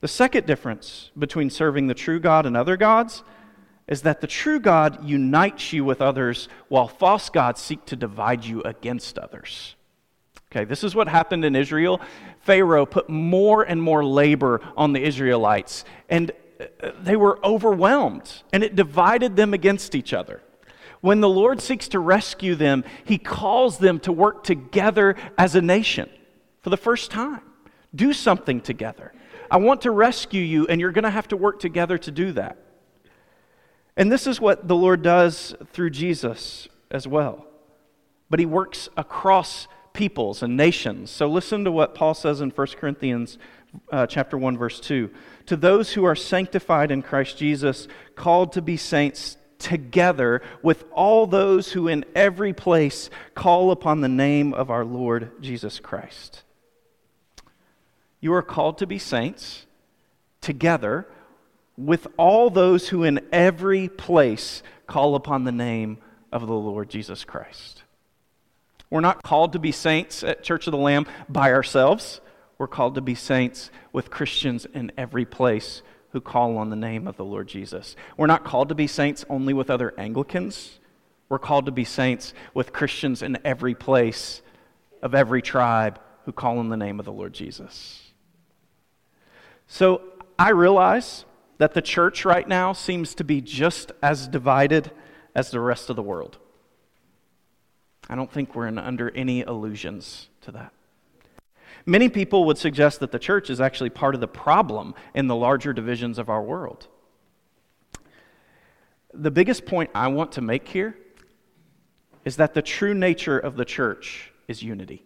The 0.00 0.08
second 0.08 0.46
difference 0.46 1.10
between 1.18 1.48
serving 1.48 1.86
the 1.86 1.94
true 1.94 2.20
God 2.20 2.44
and 2.44 2.56
other 2.56 2.76
gods 2.76 3.22
is 3.88 4.02
that 4.02 4.20
the 4.20 4.26
true 4.26 4.60
God 4.60 5.08
unites 5.08 5.72
you 5.72 5.84
with 5.84 6.02
others 6.02 6.48
while 6.68 6.88
false 6.88 7.30
gods 7.30 7.60
seek 7.60 7.84
to 7.86 7.96
divide 7.96 8.44
you 8.44 8.62
against 8.62 9.18
others. 9.18 9.76
Okay, 10.54 10.64
this 10.64 10.84
is 10.84 10.94
what 10.94 11.08
happened 11.08 11.44
in 11.44 11.56
Israel. 11.56 12.00
Pharaoh 12.42 12.86
put 12.86 13.08
more 13.08 13.64
and 13.64 13.82
more 13.82 14.04
labor 14.04 14.60
on 14.76 14.92
the 14.92 15.02
Israelites, 15.02 15.84
and 16.08 16.30
uh, 16.60 16.92
they 17.00 17.16
were 17.16 17.44
overwhelmed, 17.44 18.30
and 18.52 18.62
it 18.62 18.76
divided 18.76 19.34
them 19.34 19.52
against 19.52 19.96
each 19.96 20.12
other. 20.12 20.42
When 21.00 21.20
the 21.20 21.28
Lord 21.28 21.60
seeks 21.60 21.88
to 21.88 21.98
rescue 21.98 22.54
them, 22.54 22.84
he 23.04 23.18
calls 23.18 23.78
them 23.78 23.98
to 24.00 24.12
work 24.12 24.44
together 24.44 25.16
as 25.36 25.56
a 25.56 25.60
nation 25.60 26.08
for 26.62 26.70
the 26.70 26.76
first 26.76 27.10
time. 27.10 27.40
Do 27.92 28.12
something 28.12 28.60
together. 28.60 29.12
I 29.50 29.56
want 29.56 29.80
to 29.82 29.90
rescue 29.90 30.42
you, 30.42 30.68
and 30.68 30.80
you're 30.80 30.92
going 30.92 31.02
to 31.02 31.10
have 31.10 31.26
to 31.28 31.36
work 31.36 31.58
together 31.58 31.98
to 31.98 32.12
do 32.12 32.30
that. 32.30 32.58
And 33.96 34.10
this 34.10 34.28
is 34.28 34.40
what 34.40 34.68
the 34.68 34.76
Lord 34.76 35.02
does 35.02 35.56
through 35.72 35.90
Jesus 35.90 36.68
as 36.92 37.08
well. 37.08 37.44
But 38.30 38.38
he 38.38 38.46
works 38.46 38.88
across 38.96 39.66
peoples 39.94 40.42
and 40.42 40.56
nations. 40.56 41.10
So 41.10 41.26
listen 41.26 41.64
to 41.64 41.72
what 41.72 41.94
Paul 41.94 42.12
says 42.12 42.42
in 42.42 42.50
1 42.50 42.66
Corinthians 42.78 43.38
uh, 43.90 44.06
chapter 44.06 44.36
1 44.36 44.58
verse 44.58 44.78
2. 44.80 45.10
To 45.46 45.56
those 45.56 45.92
who 45.92 46.04
are 46.04 46.14
sanctified 46.14 46.90
in 46.90 47.00
Christ 47.00 47.38
Jesus, 47.38 47.88
called 48.14 48.52
to 48.52 48.62
be 48.62 48.76
saints 48.76 49.36
together 49.58 50.42
with 50.62 50.84
all 50.92 51.26
those 51.26 51.72
who 51.72 51.88
in 51.88 52.04
every 52.14 52.52
place 52.52 53.08
call 53.34 53.70
upon 53.70 54.00
the 54.00 54.08
name 54.08 54.52
of 54.52 54.70
our 54.70 54.84
Lord 54.84 55.30
Jesus 55.40 55.80
Christ. 55.80 56.42
You 58.20 58.34
are 58.34 58.42
called 58.42 58.78
to 58.78 58.86
be 58.86 58.98
saints 58.98 59.66
together 60.40 61.06
with 61.76 62.06
all 62.16 62.50
those 62.50 62.88
who 62.88 63.04
in 63.04 63.20
every 63.32 63.88
place 63.88 64.62
call 64.86 65.14
upon 65.14 65.44
the 65.44 65.52
name 65.52 65.98
of 66.30 66.46
the 66.46 66.54
Lord 66.54 66.90
Jesus 66.90 67.24
Christ. 67.24 67.83
We're 68.94 69.00
not 69.00 69.24
called 69.24 69.54
to 69.54 69.58
be 69.58 69.72
saints 69.72 70.22
at 70.22 70.44
Church 70.44 70.68
of 70.68 70.70
the 70.70 70.78
Lamb 70.78 71.08
by 71.28 71.52
ourselves. 71.52 72.20
We're 72.58 72.68
called 72.68 72.94
to 72.94 73.00
be 73.00 73.16
saints 73.16 73.72
with 73.92 74.08
Christians 74.08 74.68
in 74.72 74.92
every 74.96 75.24
place 75.24 75.82
who 76.10 76.20
call 76.20 76.56
on 76.58 76.70
the 76.70 76.76
name 76.76 77.08
of 77.08 77.16
the 77.16 77.24
Lord 77.24 77.48
Jesus. 77.48 77.96
We're 78.16 78.28
not 78.28 78.44
called 78.44 78.68
to 78.68 78.76
be 78.76 78.86
saints 78.86 79.24
only 79.28 79.52
with 79.52 79.68
other 79.68 79.92
Anglicans. 79.98 80.78
We're 81.28 81.40
called 81.40 81.66
to 81.66 81.72
be 81.72 81.82
saints 81.82 82.34
with 82.54 82.72
Christians 82.72 83.20
in 83.20 83.36
every 83.44 83.74
place 83.74 84.42
of 85.02 85.12
every 85.12 85.42
tribe 85.42 85.98
who 86.24 86.30
call 86.30 86.60
on 86.60 86.68
the 86.68 86.76
name 86.76 87.00
of 87.00 87.04
the 87.04 87.10
Lord 87.10 87.32
Jesus. 87.32 88.12
So 89.66 90.02
I 90.38 90.50
realize 90.50 91.24
that 91.58 91.74
the 91.74 91.82
church 91.82 92.24
right 92.24 92.46
now 92.46 92.72
seems 92.72 93.16
to 93.16 93.24
be 93.24 93.40
just 93.40 93.90
as 94.00 94.28
divided 94.28 94.92
as 95.34 95.50
the 95.50 95.58
rest 95.58 95.90
of 95.90 95.96
the 95.96 96.02
world. 96.04 96.38
I 98.08 98.14
don't 98.14 98.30
think 98.30 98.54
we're 98.54 98.68
under 98.68 99.10
any 99.10 99.40
illusions 99.40 100.28
to 100.42 100.52
that. 100.52 100.72
Many 101.86 102.08
people 102.08 102.44
would 102.46 102.58
suggest 102.58 103.00
that 103.00 103.12
the 103.12 103.18
church 103.18 103.50
is 103.50 103.60
actually 103.60 103.90
part 103.90 104.14
of 104.14 104.20
the 104.20 104.28
problem 104.28 104.94
in 105.14 105.26
the 105.26 105.36
larger 105.36 105.72
divisions 105.72 106.18
of 106.18 106.28
our 106.28 106.42
world. 106.42 106.86
The 109.12 109.30
biggest 109.30 109.66
point 109.66 109.90
I 109.94 110.08
want 110.08 110.32
to 110.32 110.40
make 110.40 110.66
here 110.68 110.96
is 112.24 112.36
that 112.36 112.54
the 112.54 112.62
true 112.62 112.94
nature 112.94 113.38
of 113.38 113.56
the 113.56 113.64
church 113.64 114.32
is 114.48 114.62
unity. 114.62 115.04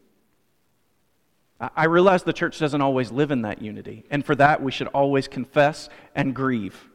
I 1.61 1.87
realize 1.87 2.23
the 2.23 2.33
church 2.33 2.61
doesn't 2.61 2.81
always 2.81 3.11
live 3.11 3.33
in 3.33 3.43
that 3.43 3.61
unity, 3.61 4.05
and 4.11 4.25
for 4.25 4.37
that 4.37 4.63
we 4.63 4.71
should 4.71 4.87
always 4.89 5.27
confess 5.27 5.89
and 6.15 6.33
grieve. 6.33 6.89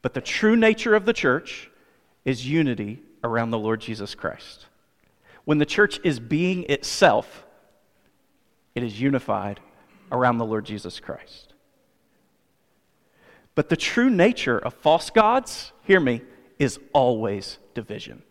But 0.00 0.14
the 0.14 0.20
true 0.20 0.54
nature 0.54 0.94
of 0.94 1.04
the 1.04 1.12
church 1.12 1.68
is 2.24 2.48
unity 2.48 3.02
around 3.24 3.50
the 3.50 3.58
Lord 3.58 3.80
Jesus 3.80 4.14
Christ. 4.14 4.67
When 5.48 5.56
the 5.56 5.64
church 5.64 5.98
is 6.04 6.20
being 6.20 6.64
itself, 6.64 7.46
it 8.74 8.82
is 8.82 9.00
unified 9.00 9.60
around 10.12 10.36
the 10.36 10.44
Lord 10.44 10.66
Jesus 10.66 11.00
Christ. 11.00 11.54
But 13.54 13.70
the 13.70 13.76
true 13.76 14.10
nature 14.10 14.58
of 14.58 14.74
false 14.74 15.08
gods, 15.08 15.72
hear 15.84 16.00
me, 16.00 16.20
is 16.58 16.78
always 16.92 17.56
division. 17.72 18.24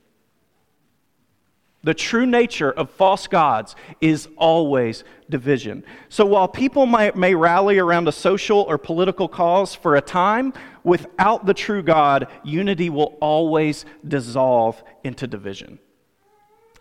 The 1.84 1.96
true 1.96 2.28
nature 2.28 2.72
of 2.72 2.92
false 2.92 3.26
gods 3.26 3.76
is 4.00 4.28
always 4.38 5.04
division. 5.28 5.86
So 6.10 6.24
while 6.24 6.48
people 6.48 6.86
may, 6.86 7.10
may, 7.16 7.34
rally 7.34 7.80
around 7.80 8.08
a 8.08 8.12
social 8.12 8.60
or 8.60 8.78
political 8.78 9.28
cause 9.28 9.74
for 9.74 9.96
a 9.96 10.02
time, 10.02 10.54
without 10.84 11.48
the 11.48 11.56
true 11.56 11.82
God, 11.82 12.28
unity 12.44 12.92
will 12.92 13.18
always 13.20 13.86
dissolve 14.08 14.84
into 15.04 15.26
division. 15.26 15.80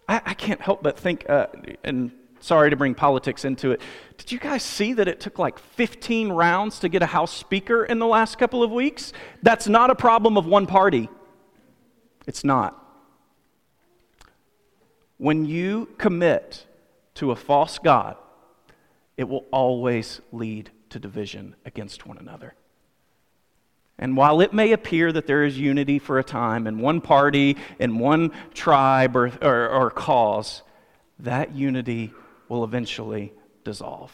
I, 0.09 0.23
I 0.27 0.35
can't 0.35 0.61
help 0.61 0.83
but 0.83 0.99
think, 0.99 1.29
uh, 1.29 1.49
and 1.85 2.13
sorry 2.41 2.71
to 2.71 2.77
bring 2.77 2.95
politics 2.95 3.45
into 3.45 3.73
it, 3.73 3.81
did 4.19 4.33
you 4.33 4.39
guys 4.39 4.63
see 4.63 4.93
that 4.95 5.09
it 5.09 5.21
took 5.21 5.39
like 5.39 5.59
15 5.59 6.31
rounds 6.31 6.79
to 6.81 6.89
get 6.89 7.03
a 7.03 7.07
House 7.07 7.33
Speaker 7.33 7.85
in 7.85 7.99
the 7.99 8.07
last 8.07 8.39
couple 8.39 8.63
of 8.63 8.71
weeks? 8.71 9.13
That's 9.43 9.69
not 9.69 9.91
a 9.91 9.95
problem 9.95 10.37
of 10.37 10.47
one 10.47 10.67
party. 10.67 11.09
It's 12.27 12.45
not. 12.45 12.83
When 15.19 15.45
you 15.45 15.89
commit 15.99 16.67
to 17.15 17.31
a 17.31 17.37
false 17.37 17.79
God, 17.79 18.17
it 19.17 19.25
will 19.25 19.47
always 19.51 20.21
lead 20.31 20.71
to 20.91 20.99
division 20.99 21.57
against 21.65 22.07
one 22.07 22.19
another. 22.19 22.55
And 23.99 24.17
while 24.17 24.41
it 24.41 24.53
may 24.53 24.73
appear 24.73 25.11
that 25.13 25.27
there 25.27 25.45
is 25.45 25.59
unity 25.59 25.99
for 25.99 26.19
a 26.19 26.25
time 26.25 26.67
in 26.67 26.79
one 26.79 27.01
party, 27.01 27.57
in 27.79 27.99
one 27.99 28.33
tribe 28.53 29.17
or, 29.17 29.33
or, 29.41 29.69
or 29.69 29.91
cause, 29.91 30.63
that 31.19 31.55
unity 31.55 32.13
will 32.49 32.63
eventually 32.63 33.33
dissolve. 33.65 34.13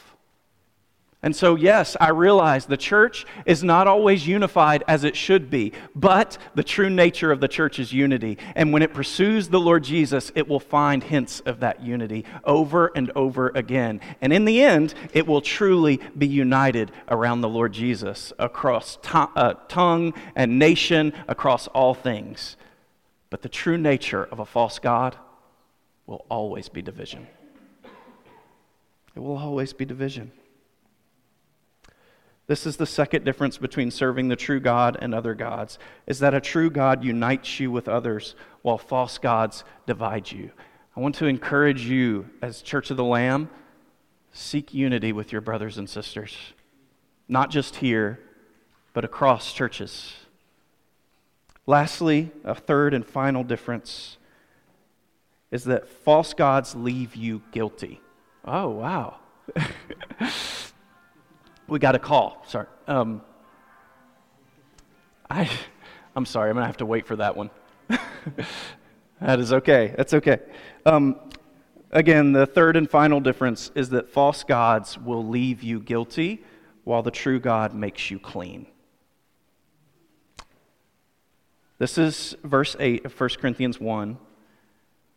And 1.25 1.37
so, 1.37 1.55
yes, 1.55 1.97
I 2.01 2.09
realize 2.09 2.67
the 2.67 2.77
church 2.77 3.27
is 3.47 3.63
not 3.63 3.87
always 3.87 4.27
unified 4.27 4.83
as 4.89 5.05
it 5.05 5.15
should 5.15 5.51
be, 5.51 5.73
but 5.95 6.37
the 6.57 6.65
true 6.65 6.91
nature 6.91 7.31
of 7.31 7.39
the 7.39 7.47
church 7.47 7.79
is 7.79 7.93
unity. 7.93 8.39
And 8.57 8.73
when 8.73 8.83
it 8.83 8.93
pursues 8.93 9.49
the 9.49 9.61
Lord 9.61 9.85
Jesus, 9.85 10.33
it 10.35 10.49
will 10.49 10.59
find 10.59 11.05
hints 11.05 11.39
of 11.47 11.61
that 11.61 11.81
unity 11.81 12.25
over 12.43 12.91
and 12.97 13.13
over 13.15 13.53
again. 13.55 14.01
And 14.21 14.33
in 14.33 14.45
the 14.45 14.63
end, 14.63 14.95
it 15.13 15.29
will 15.29 15.41
truly 15.41 16.01
be 16.19 16.27
united 16.27 16.91
around 17.09 17.41
the 17.41 17.49
Lord 17.49 17.73
Jesus 17.73 18.33
across 18.41 18.99
uh, 19.13 19.55
tongue 19.69 20.15
and 20.35 20.59
nation, 20.59 21.13
across 21.29 21.69
all 21.69 21.95
things. 21.95 22.57
But 23.31 23.43
the 23.43 23.49
true 23.49 23.79
nature 23.79 24.25
of 24.25 24.41
a 24.41 24.45
false 24.45 24.81
God 24.81 25.17
will 26.05 26.27
always 26.29 26.69
be 26.69 26.83
division. 26.83 27.29
It 29.15 29.21
will 29.21 29.39
always 29.39 29.73
be 29.73 29.85
division. 29.85 30.33
This 32.47 32.67
is 32.67 32.77
the 32.77 32.87
second 32.87 33.25
difference 33.25 33.57
between 33.57 33.91
serving 33.91 34.29
the 34.29 34.37
true 34.37 34.61
God 34.61 34.97
and 35.01 35.15
other 35.15 35.35
gods, 35.35 35.79
is 36.07 36.19
that 36.19 36.35
a 36.35 36.41
true 36.41 36.71
God 36.71 37.05
unites 37.05 37.61
you 37.61 37.71
with 37.71 37.89
others 37.89 38.35
while 38.63 38.79
false 38.79 39.19
gods 39.19 39.65
divide 39.87 40.31
you. 40.31 40.51
I 40.97 41.01
want 41.01 41.15
to 41.17 41.27
encourage 41.27 41.87
you 41.87 42.29
as 42.43 42.61
Church 42.61 42.91
of 42.91 42.97
the 42.97 43.05
Lamb, 43.05 43.49
seek 44.33 44.75
unity 44.75 45.13
with 45.13 45.33
your 45.33 45.41
brothers 45.41 45.79
and 45.79 45.89
sisters. 45.89 46.37
Not 47.29 47.51
just 47.51 47.77
here, 47.77 48.19
but 48.93 49.05
across 49.05 49.53
churches. 49.53 50.13
Lastly, 51.67 52.33
a 52.45 52.55
third 52.55 52.93
and 52.93 53.07
final 53.07 53.45
difference 53.45 54.19
is 55.51 55.65
that 55.65 55.89
false 55.89 56.35
gods 56.35 56.75
leave 56.75 57.15
you 57.15 57.43
guilty. 57.53 58.01
Oh, 58.45 58.71
wow. 58.71 59.17
we 61.73 61.79
got 61.79 61.95
a 61.95 61.99
call. 61.99 62.45
Sorry. 62.47 62.67
Um, 62.87 63.23
I, 65.31 65.51
I'm 66.15 66.27
sorry. 66.27 66.51
I'm 66.51 66.57
going 66.57 66.65
to 66.65 66.67
have 66.67 66.77
to 66.79 66.87
wait 66.87 67.07
for 67.07 67.17
that 67.17 67.35
one. 67.35 67.51
that 69.21 69.41
is 69.41 69.53
okay. 69.55 69.95
That's 69.97 70.13
okay. 70.13 70.41
Um, 70.85 71.17
again, 71.91 72.33
the 72.33 72.45
third 72.45 72.77
and 72.77 72.89
final 72.89 73.21
difference 73.21 73.71
is 73.75 73.89
that 73.91 74.11
false 74.11 74.45
gods 74.45 74.99
will 74.99 75.27
leave 75.27 75.63
you 75.63 75.81
guilty 75.81 76.45
while 76.85 77.03
the 77.03 77.11
true 77.11 77.41
God 77.41 77.73
makes 77.73 78.11
you 78.11 78.19
clean. 78.19 78.67
This 81.79 81.97
is 81.97 82.37
verse 82.45 82.77
8 82.79 83.07
of 83.07 83.19
1 83.19 83.31
Corinthians 83.41 83.81
1. 83.81 84.19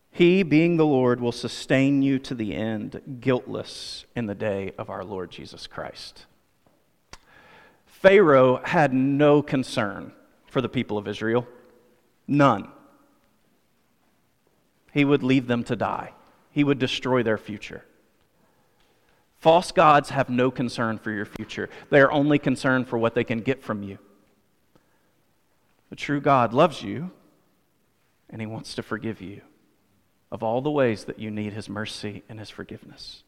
He, 0.09 0.43
being 0.43 0.77
the 0.77 0.85
Lord, 0.85 1.19
will 1.19 1.33
sustain 1.33 2.01
you 2.01 2.17
to 2.19 2.33
the 2.33 2.55
end, 2.55 3.19
guiltless 3.19 4.05
in 4.15 4.27
the 4.27 4.35
day 4.35 4.71
of 4.77 4.89
our 4.89 5.03
Lord 5.03 5.29
Jesus 5.29 5.67
Christ. 5.67 6.25
Pharaoh 8.01 8.61
had 8.63 8.93
no 8.93 9.41
concern 9.41 10.11
for 10.47 10.61
the 10.61 10.69
people 10.69 10.97
of 10.97 11.07
Israel. 11.07 11.47
None. 12.27 12.67
He 14.91 15.05
would 15.05 15.23
leave 15.23 15.47
them 15.47 15.63
to 15.63 15.75
die, 15.75 16.11
he 16.51 16.63
would 16.63 16.77
destroy 16.77 17.23
their 17.23 17.37
future. 17.37 17.85
False 19.39 19.71
gods 19.71 20.09
have 20.09 20.29
no 20.29 20.51
concern 20.51 20.97
for 20.97 21.11
your 21.11 21.25
future, 21.25 21.69
they 21.89 21.99
are 21.99 22.11
only 22.11 22.37
concerned 22.37 22.87
for 22.87 22.97
what 22.97 23.15
they 23.15 23.23
can 23.23 23.39
get 23.39 23.63
from 23.63 23.81
you. 23.81 23.97
The 25.89 25.95
true 25.95 26.19
God 26.19 26.53
loves 26.53 26.83
you, 26.83 27.11
and 28.29 28.41
He 28.41 28.45
wants 28.45 28.75
to 28.75 28.83
forgive 28.83 29.21
you 29.21 29.41
of 30.31 30.43
all 30.43 30.61
the 30.61 30.71
ways 30.71 31.05
that 31.05 31.19
you 31.19 31.31
need 31.31 31.53
His 31.53 31.69
mercy 31.69 32.23
and 32.27 32.39
His 32.39 32.49
forgiveness. 32.49 33.23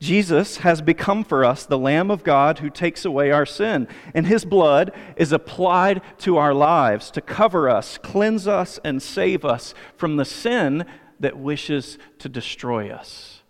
Jesus 0.00 0.58
has 0.58 0.80
become 0.80 1.24
for 1.24 1.44
us 1.44 1.64
the 1.64 1.78
Lamb 1.78 2.10
of 2.10 2.24
God 2.24 2.58
who 2.58 2.70
takes 2.70 3.04
away 3.04 3.30
our 3.30 3.46
sin, 3.46 3.88
and 4.14 4.26
his 4.26 4.44
blood 4.44 4.92
is 5.16 5.32
applied 5.32 6.02
to 6.18 6.36
our 6.36 6.54
lives 6.54 7.10
to 7.12 7.20
cover 7.20 7.68
us, 7.68 7.98
cleanse 7.98 8.46
us, 8.46 8.78
and 8.84 9.02
save 9.02 9.44
us 9.44 9.74
from 9.96 10.16
the 10.16 10.24
sin 10.24 10.84
that 11.20 11.38
wishes 11.38 11.98
to 12.18 12.28
destroy 12.28 12.90
us. 12.90 13.42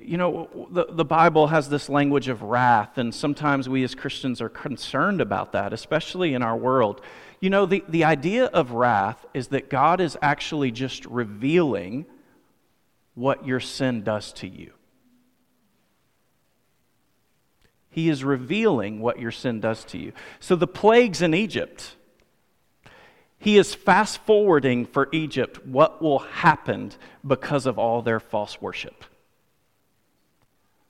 You 0.00 0.18
know, 0.18 0.68
the, 0.70 0.86
the 0.90 1.04
Bible 1.04 1.48
has 1.48 1.68
this 1.68 1.88
language 1.88 2.28
of 2.28 2.42
wrath, 2.42 2.98
and 2.98 3.14
sometimes 3.14 3.68
we 3.68 3.82
as 3.82 3.94
Christians 3.94 4.40
are 4.40 4.48
concerned 4.48 5.20
about 5.20 5.52
that, 5.52 5.72
especially 5.72 6.34
in 6.34 6.42
our 6.42 6.56
world. 6.56 7.00
You 7.40 7.50
know, 7.50 7.66
the, 7.66 7.82
the 7.88 8.04
idea 8.04 8.46
of 8.46 8.72
wrath 8.72 9.26
is 9.34 9.48
that 9.48 9.68
God 9.68 10.00
is 10.00 10.16
actually 10.22 10.70
just 10.70 11.04
revealing 11.06 12.06
what 13.16 13.46
your 13.46 13.58
sin 13.58 14.04
does 14.04 14.32
to 14.34 14.46
you. 14.46 14.72
He 17.88 18.10
is 18.10 18.22
revealing 18.22 19.00
what 19.00 19.18
your 19.18 19.30
sin 19.30 19.58
does 19.58 19.82
to 19.86 19.98
you. 19.98 20.12
So 20.38 20.54
the 20.54 20.66
plagues 20.66 21.22
in 21.22 21.32
Egypt, 21.32 21.96
he 23.38 23.56
is 23.56 23.74
fast 23.74 24.20
forwarding 24.26 24.84
for 24.84 25.08
Egypt 25.12 25.66
what 25.66 26.02
will 26.02 26.18
happen 26.18 26.92
because 27.26 27.64
of 27.64 27.78
all 27.78 28.02
their 28.02 28.20
false 28.20 28.60
worship, 28.60 29.02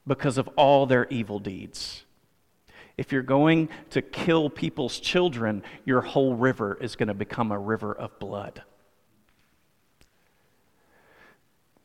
because 0.04 0.36
of 0.36 0.48
all 0.56 0.86
their 0.86 1.06
evil 1.08 1.38
deeds. 1.38 2.04
If 2.96 3.12
you're 3.12 3.22
going 3.22 3.68
to 3.90 4.02
kill 4.02 4.50
people's 4.50 4.98
children, 4.98 5.62
your 5.84 6.00
whole 6.00 6.34
river 6.34 6.76
is 6.80 6.96
going 6.96 7.08
to 7.08 7.14
become 7.14 7.52
a 7.52 7.58
river 7.58 7.94
of 7.94 8.18
blood. 8.18 8.62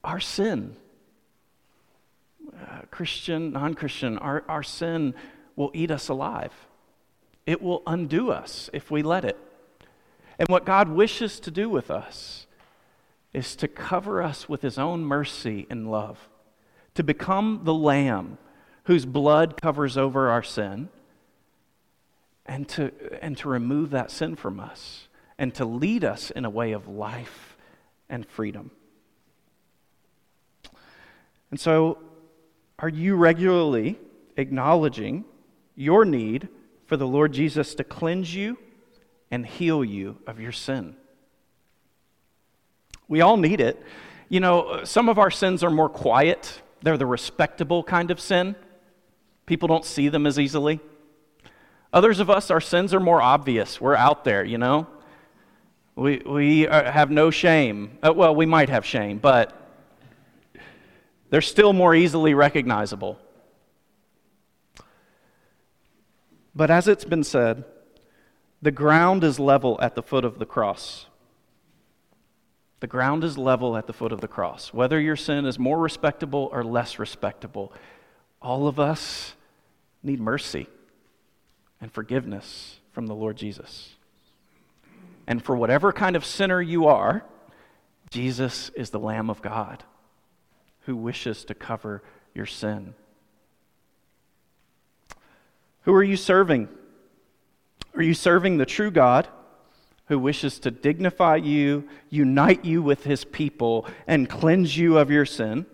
Our 0.04 0.20
sin, 0.20 0.76
uh, 2.54 2.82
Christian, 2.90 3.52
non 3.52 3.74
Christian, 3.74 4.18
our, 4.18 4.44
our 4.48 4.64
sin 4.64 5.14
will 5.56 5.72
eat 5.74 5.92
us 5.92 6.10
alive. 6.10 6.54
It 7.46 7.62
will 7.62 7.84
undo 7.86 8.32
us 8.32 8.70
if 8.74 8.92
we 8.92 9.02
let 9.02 9.26
it. 9.26 9.38
And 10.40 10.48
what 10.48 10.66
God 10.66 10.90
wishes 10.90 11.40
to 11.42 11.52
do 11.52 11.70
with 11.70 11.92
us 11.92 12.48
is 13.34 13.56
to 13.58 13.68
cover 13.68 14.22
us 14.22 14.50
with 14.50 14.62
His 14.62 14.78
own 14.78 15.04
mercy 15.04 15.68
and 15.70 15.90
love, 15.90 16.30
to 16.96 17.04
become 17.04 17.62
the 17.64 17.74
Lamb 17.74 18.38
whose 18.86 19.06
blood 19.06 19.62
covers 19.62 19.98
over 19.98 20.30
our 20.30 20.44
sin, 20.44 20.90
and 22.46 22.68
to, 22.68 22.92
and 23.22 23.38
to 23.38 23.48
remove 23.48 23.92
that 23.92 24.10
sin 24.10 24.36
from 24.36 24.60
us, 24.60 25.08
and 25.38 25.54
to 25.56 25.66
lead 25.66 26.04
us 26.04 26.32
in 26.32 26.44
a 26.44 26.50
way 26.50 26.72
of 26.72 26.88
life 26.88 27.56
and 28.10 28.28
freedom. 28.28 28.72
And 31.52 31.60
so, 31.60 31.98
are 32.80 32.90
you 32.90 33.16
regularly 33.16 34.00
acknowledging 34.38 35.26
your 35.76 36.06
need 36.06 36.48
for 36.86 36.98
the 36.98 37.06
Lord 37.06 37.34
Jesus 37.34 37.76
to 37.76 37.84
cleanse 37.84 38.34
you 38.34 38.58
and 39.30 39.46
heal 39.46 39.84
you 39.84 40.18
of 40.26 40.40
your 40.40 40.52
sin? 40.52 40.96
We 43.08 43.22
all 43.22 43.38
need 43.38 43.60
it. 43.60 43.84
You 44.30 44.40
know, 44.40 44.86
some 44.86 45.10
of 45.10 45.20
our 45.20 45.30
sins 45.30 45.64
are 45.64 45.70
more 45.70 45.90
quiet, 45.90 46.62
they're 46.82 46.98
the 46.98 47.06
respectable 47.06 47.84
kind 47.84 48.10
of 48.10 48.20
sin. 48.20 48.56
People 49.46 49.68
don't 49.68 49.86
see 49.86 50.08
them 50.08 50.26
as 50.26 50.40
easily. 50.40 50.80
Others 51.94 52.22
of 52.22 52.30
us, 52.30 52.50
our 52.50 52.62
sins 52.62 52.94
are 52.94 53.00
more 53.02 53.22
obvious. 53.22 53.82
We're 53.82 53.96
out 53.96 54.24
there, 54.24 54.46
you 54.46 54.58
know? 54.58 54.88
We, 55.96 56.20
we 56.26 56.68
uh, 56.68 56.90
have 56.90 57.12
no 57.12 57.30
shame. 57.32 57.98
Uh, 58.02 58.14
well, 58.16 58.34
we 58.34 58.46
might 58.46 58.70
have 58.70 58.86
shame, 58.86 59.18
but 59.18 59.61
they're 61.32 61.42
still 61.42 61.72
more 61.72 61.96
easily 61.96 62.34
recognizable. 62.34 63.18
But 66.54 66.70
as 66.70 66.90
it's 66.90 67.06
been 67.06 67.24
said, 67.24 67.64
the 68.62 68.72
ground 68.72 69.24
is 69.24 69.40
level 69.40 69.80
at 69.82 69.96
the 69.96 70.04
foot 70.04 70.26
of 70.26 70.40
the 70.40 70.46
cross. 70.46 71.08
The 72.82 72.88
ground 72.88 73.24
is 73.24 73.38
level 73.38 73.78
at 73.78 73.88
the 73.88 73.94
foot 73.94 74.12
of 74.12 74.20
the 74.20 74.28
cross. 74.28 74.74
Whether 74.74 75.00
your 75.00 75.16
sin 75.16 75.46
is 75.46 75.58
more 75.58 75.80
respectable 75.80 76.50
or 76.52 76.66
less 76.66 77.00
respectable, 77.00 77.72
all 78.42 78.68
of 78.68 78.78
us 78.78 79.34
need 80.04 80.20
mercy 80.20 80.68
and 81.80 81.92
forgiveness 81.92 82.82
from 82.92 83.08
the 83.08 83.16
Lord 83.16 83.38
Jesus. 83.38 83.96
And 85.28 85.42
for 85.42 85.56
whatever 85.56 85.94
kind 85.94 86.18
of 86.18 86.26
sinner 86.26 86.62
you 86.62 86.88
are, 86.88 87.24
Jesus 88.10 88.70
is 88.76 88.90
the 88.90 89.00
Lamb 89.00 89.30
of 89.30 89.42
God 89.42 89.86
who 90.82 90.96
wishes 90.96 91.46
to 91.46 91.54
cover 91.54 92.04
your 92.34 92.46
sin. 92.46 92.96
Who 95.84 95.94
are 95.94 96.04
you 96.04 96.18
serving? 96.18 96.70
Are 97.96 98.02
you 98.02 98.14
serving 98.14 98.58
the 98.58 98.66
true 98.66 98.92
God 98.92 99.28
who 100.06 100.20
wishes 100.20 100.60
to 100.60 100.72
dignify 100.72 101.38
you, 101.38 101.88
unite 102.10 102.66
you 102.66 102.82
with 102.82 103.04
his 103.04 103.24
people, 103.24 103.86
and 104.08 104.30
cleanse 104.30 104.78
you 104.78 104.98
of 104.98 105.10
your 105.10 105.26
sin? 105.26 105.66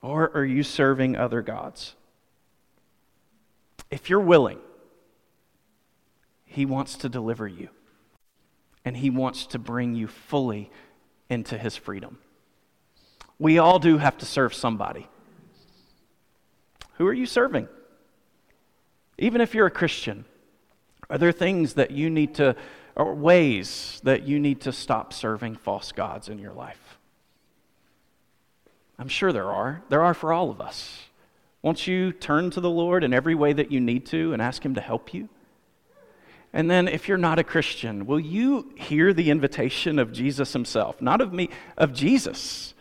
Or 0.00 0.30
are 0.36 0.44
you 0.44 0.62
serving 0.62 1.16
other 1.16 1.42
gods? 1.42 1.94
If 3.90 4.10
you're 4.10 4.20
willing, 4.20 4.58
he 6.44 6.66
wants 6.66 6.96
to 6.98 7.08
deliver 7.08 7.48
you, 7.48 7.68
and 8.84 8.96
he 8.96 9.10
wants 9.10 9.46
to 9.46 9.58
bring 9.58 9.94
you 9.94 10.06
fully 10.06 10.70
into 11.28 11.58
his 11.58 11.76
freedom. 11.76 12.18
We 13.38 13.58
all 13.58 13.78
do 13.78 13.98
have 13.98 14.18
to 14.18 14.26
serve 14.26 14.54
somebody. 14.54 15.08
Who 16.94 17.06
are 17.06 17.12
you 17.12 17.26
serving? 17.26 17.68
Even 19.18 19.40
if 19.40 19.54
you're 19.54 19.66
a 19.66 19.70
Christian, 19.70 20.24
are 21.10 21.18
there 21.18 21.32
things 21.32 21.74
that 21.74 21.90
you 21.90 22.10
need 22.10 22.34
to, 22.36 22.56
or 22.96 23.14
ways 23.14 24.00
that 24.04 24.22
you 24.22 24.38
need 24.38 24.60
to 24.62 24.72
stop 24.72 25.12
serving 25.12 25.56
false 25.56 25.92
gods 25.92 26.28
in 26.28 26.38
your 26.38 26.52
life? 26.52 26.98
I'm 28.98 29.08
sure 29.08 29.32
there 29.32 29.50
are. 29.50 29.82
There 29.88 30.02
are 30.02 30.14
for 30.14 30.32
all 30.32 30.50
of 30.50 30.60
us. 30.60 31.00
Won't 31.62 31.86
you 31.86 32.12
turn 32.12 32.50
to 32.50 32.60
the 32.60 32.70
Lord 32.70 33.02
in 33.02 33.12
every 33.12 33.34
way 33.34 33.52
that 33.52 33.72
you 33.72 33.80
need 33.80 34.06
to 34.06 34.32
and 34.32 34.40
ask 34.40 34.64
Him 34.64 34.74
to 34.74 34.80
help 34.80 35.12
you? 35.12 35.28
And 36.52 36.70
then, 36.70 36.86
if 36.86 37.08
you're 37.08 37.18
not 37.18 37.40
a 37.40 37.44
Christian, 37.44 38.06
will 38.06 38.20
you 38.20 38.72
hear 38.76 39.12
the 39.12 39.30
invitation 39.30 39.98
of 39.98 40.12
Jesus 40.12 40.52
Himself? 40.52 41.02
Not 41.02 41.20
of 41.20 41.32
me, 41.32 41.48
of 41.76 41.92
Jesus 41.92 42.73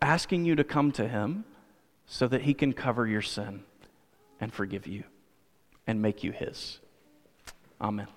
asking 0.00 0.44
you 0.44 0.56
to 0.56 0.64
come 0.64 0.92
to 0.92 1.08
Him 1.08 1.44
so 2.06 2.26
that 2.28 2.42
He 2.42 2.54
can 2.54 2.72
cover 2.72 3.06
your 3.06 3.22
sin 3.22 3.64
and 4.40 4.52
forgive 4.52 4.86
you 4.86 5.04
and 5.86 6.00
make 6.00 6.24
you 6.24 6.32
His. 6.32 6.80
Amen. 7.80 8.08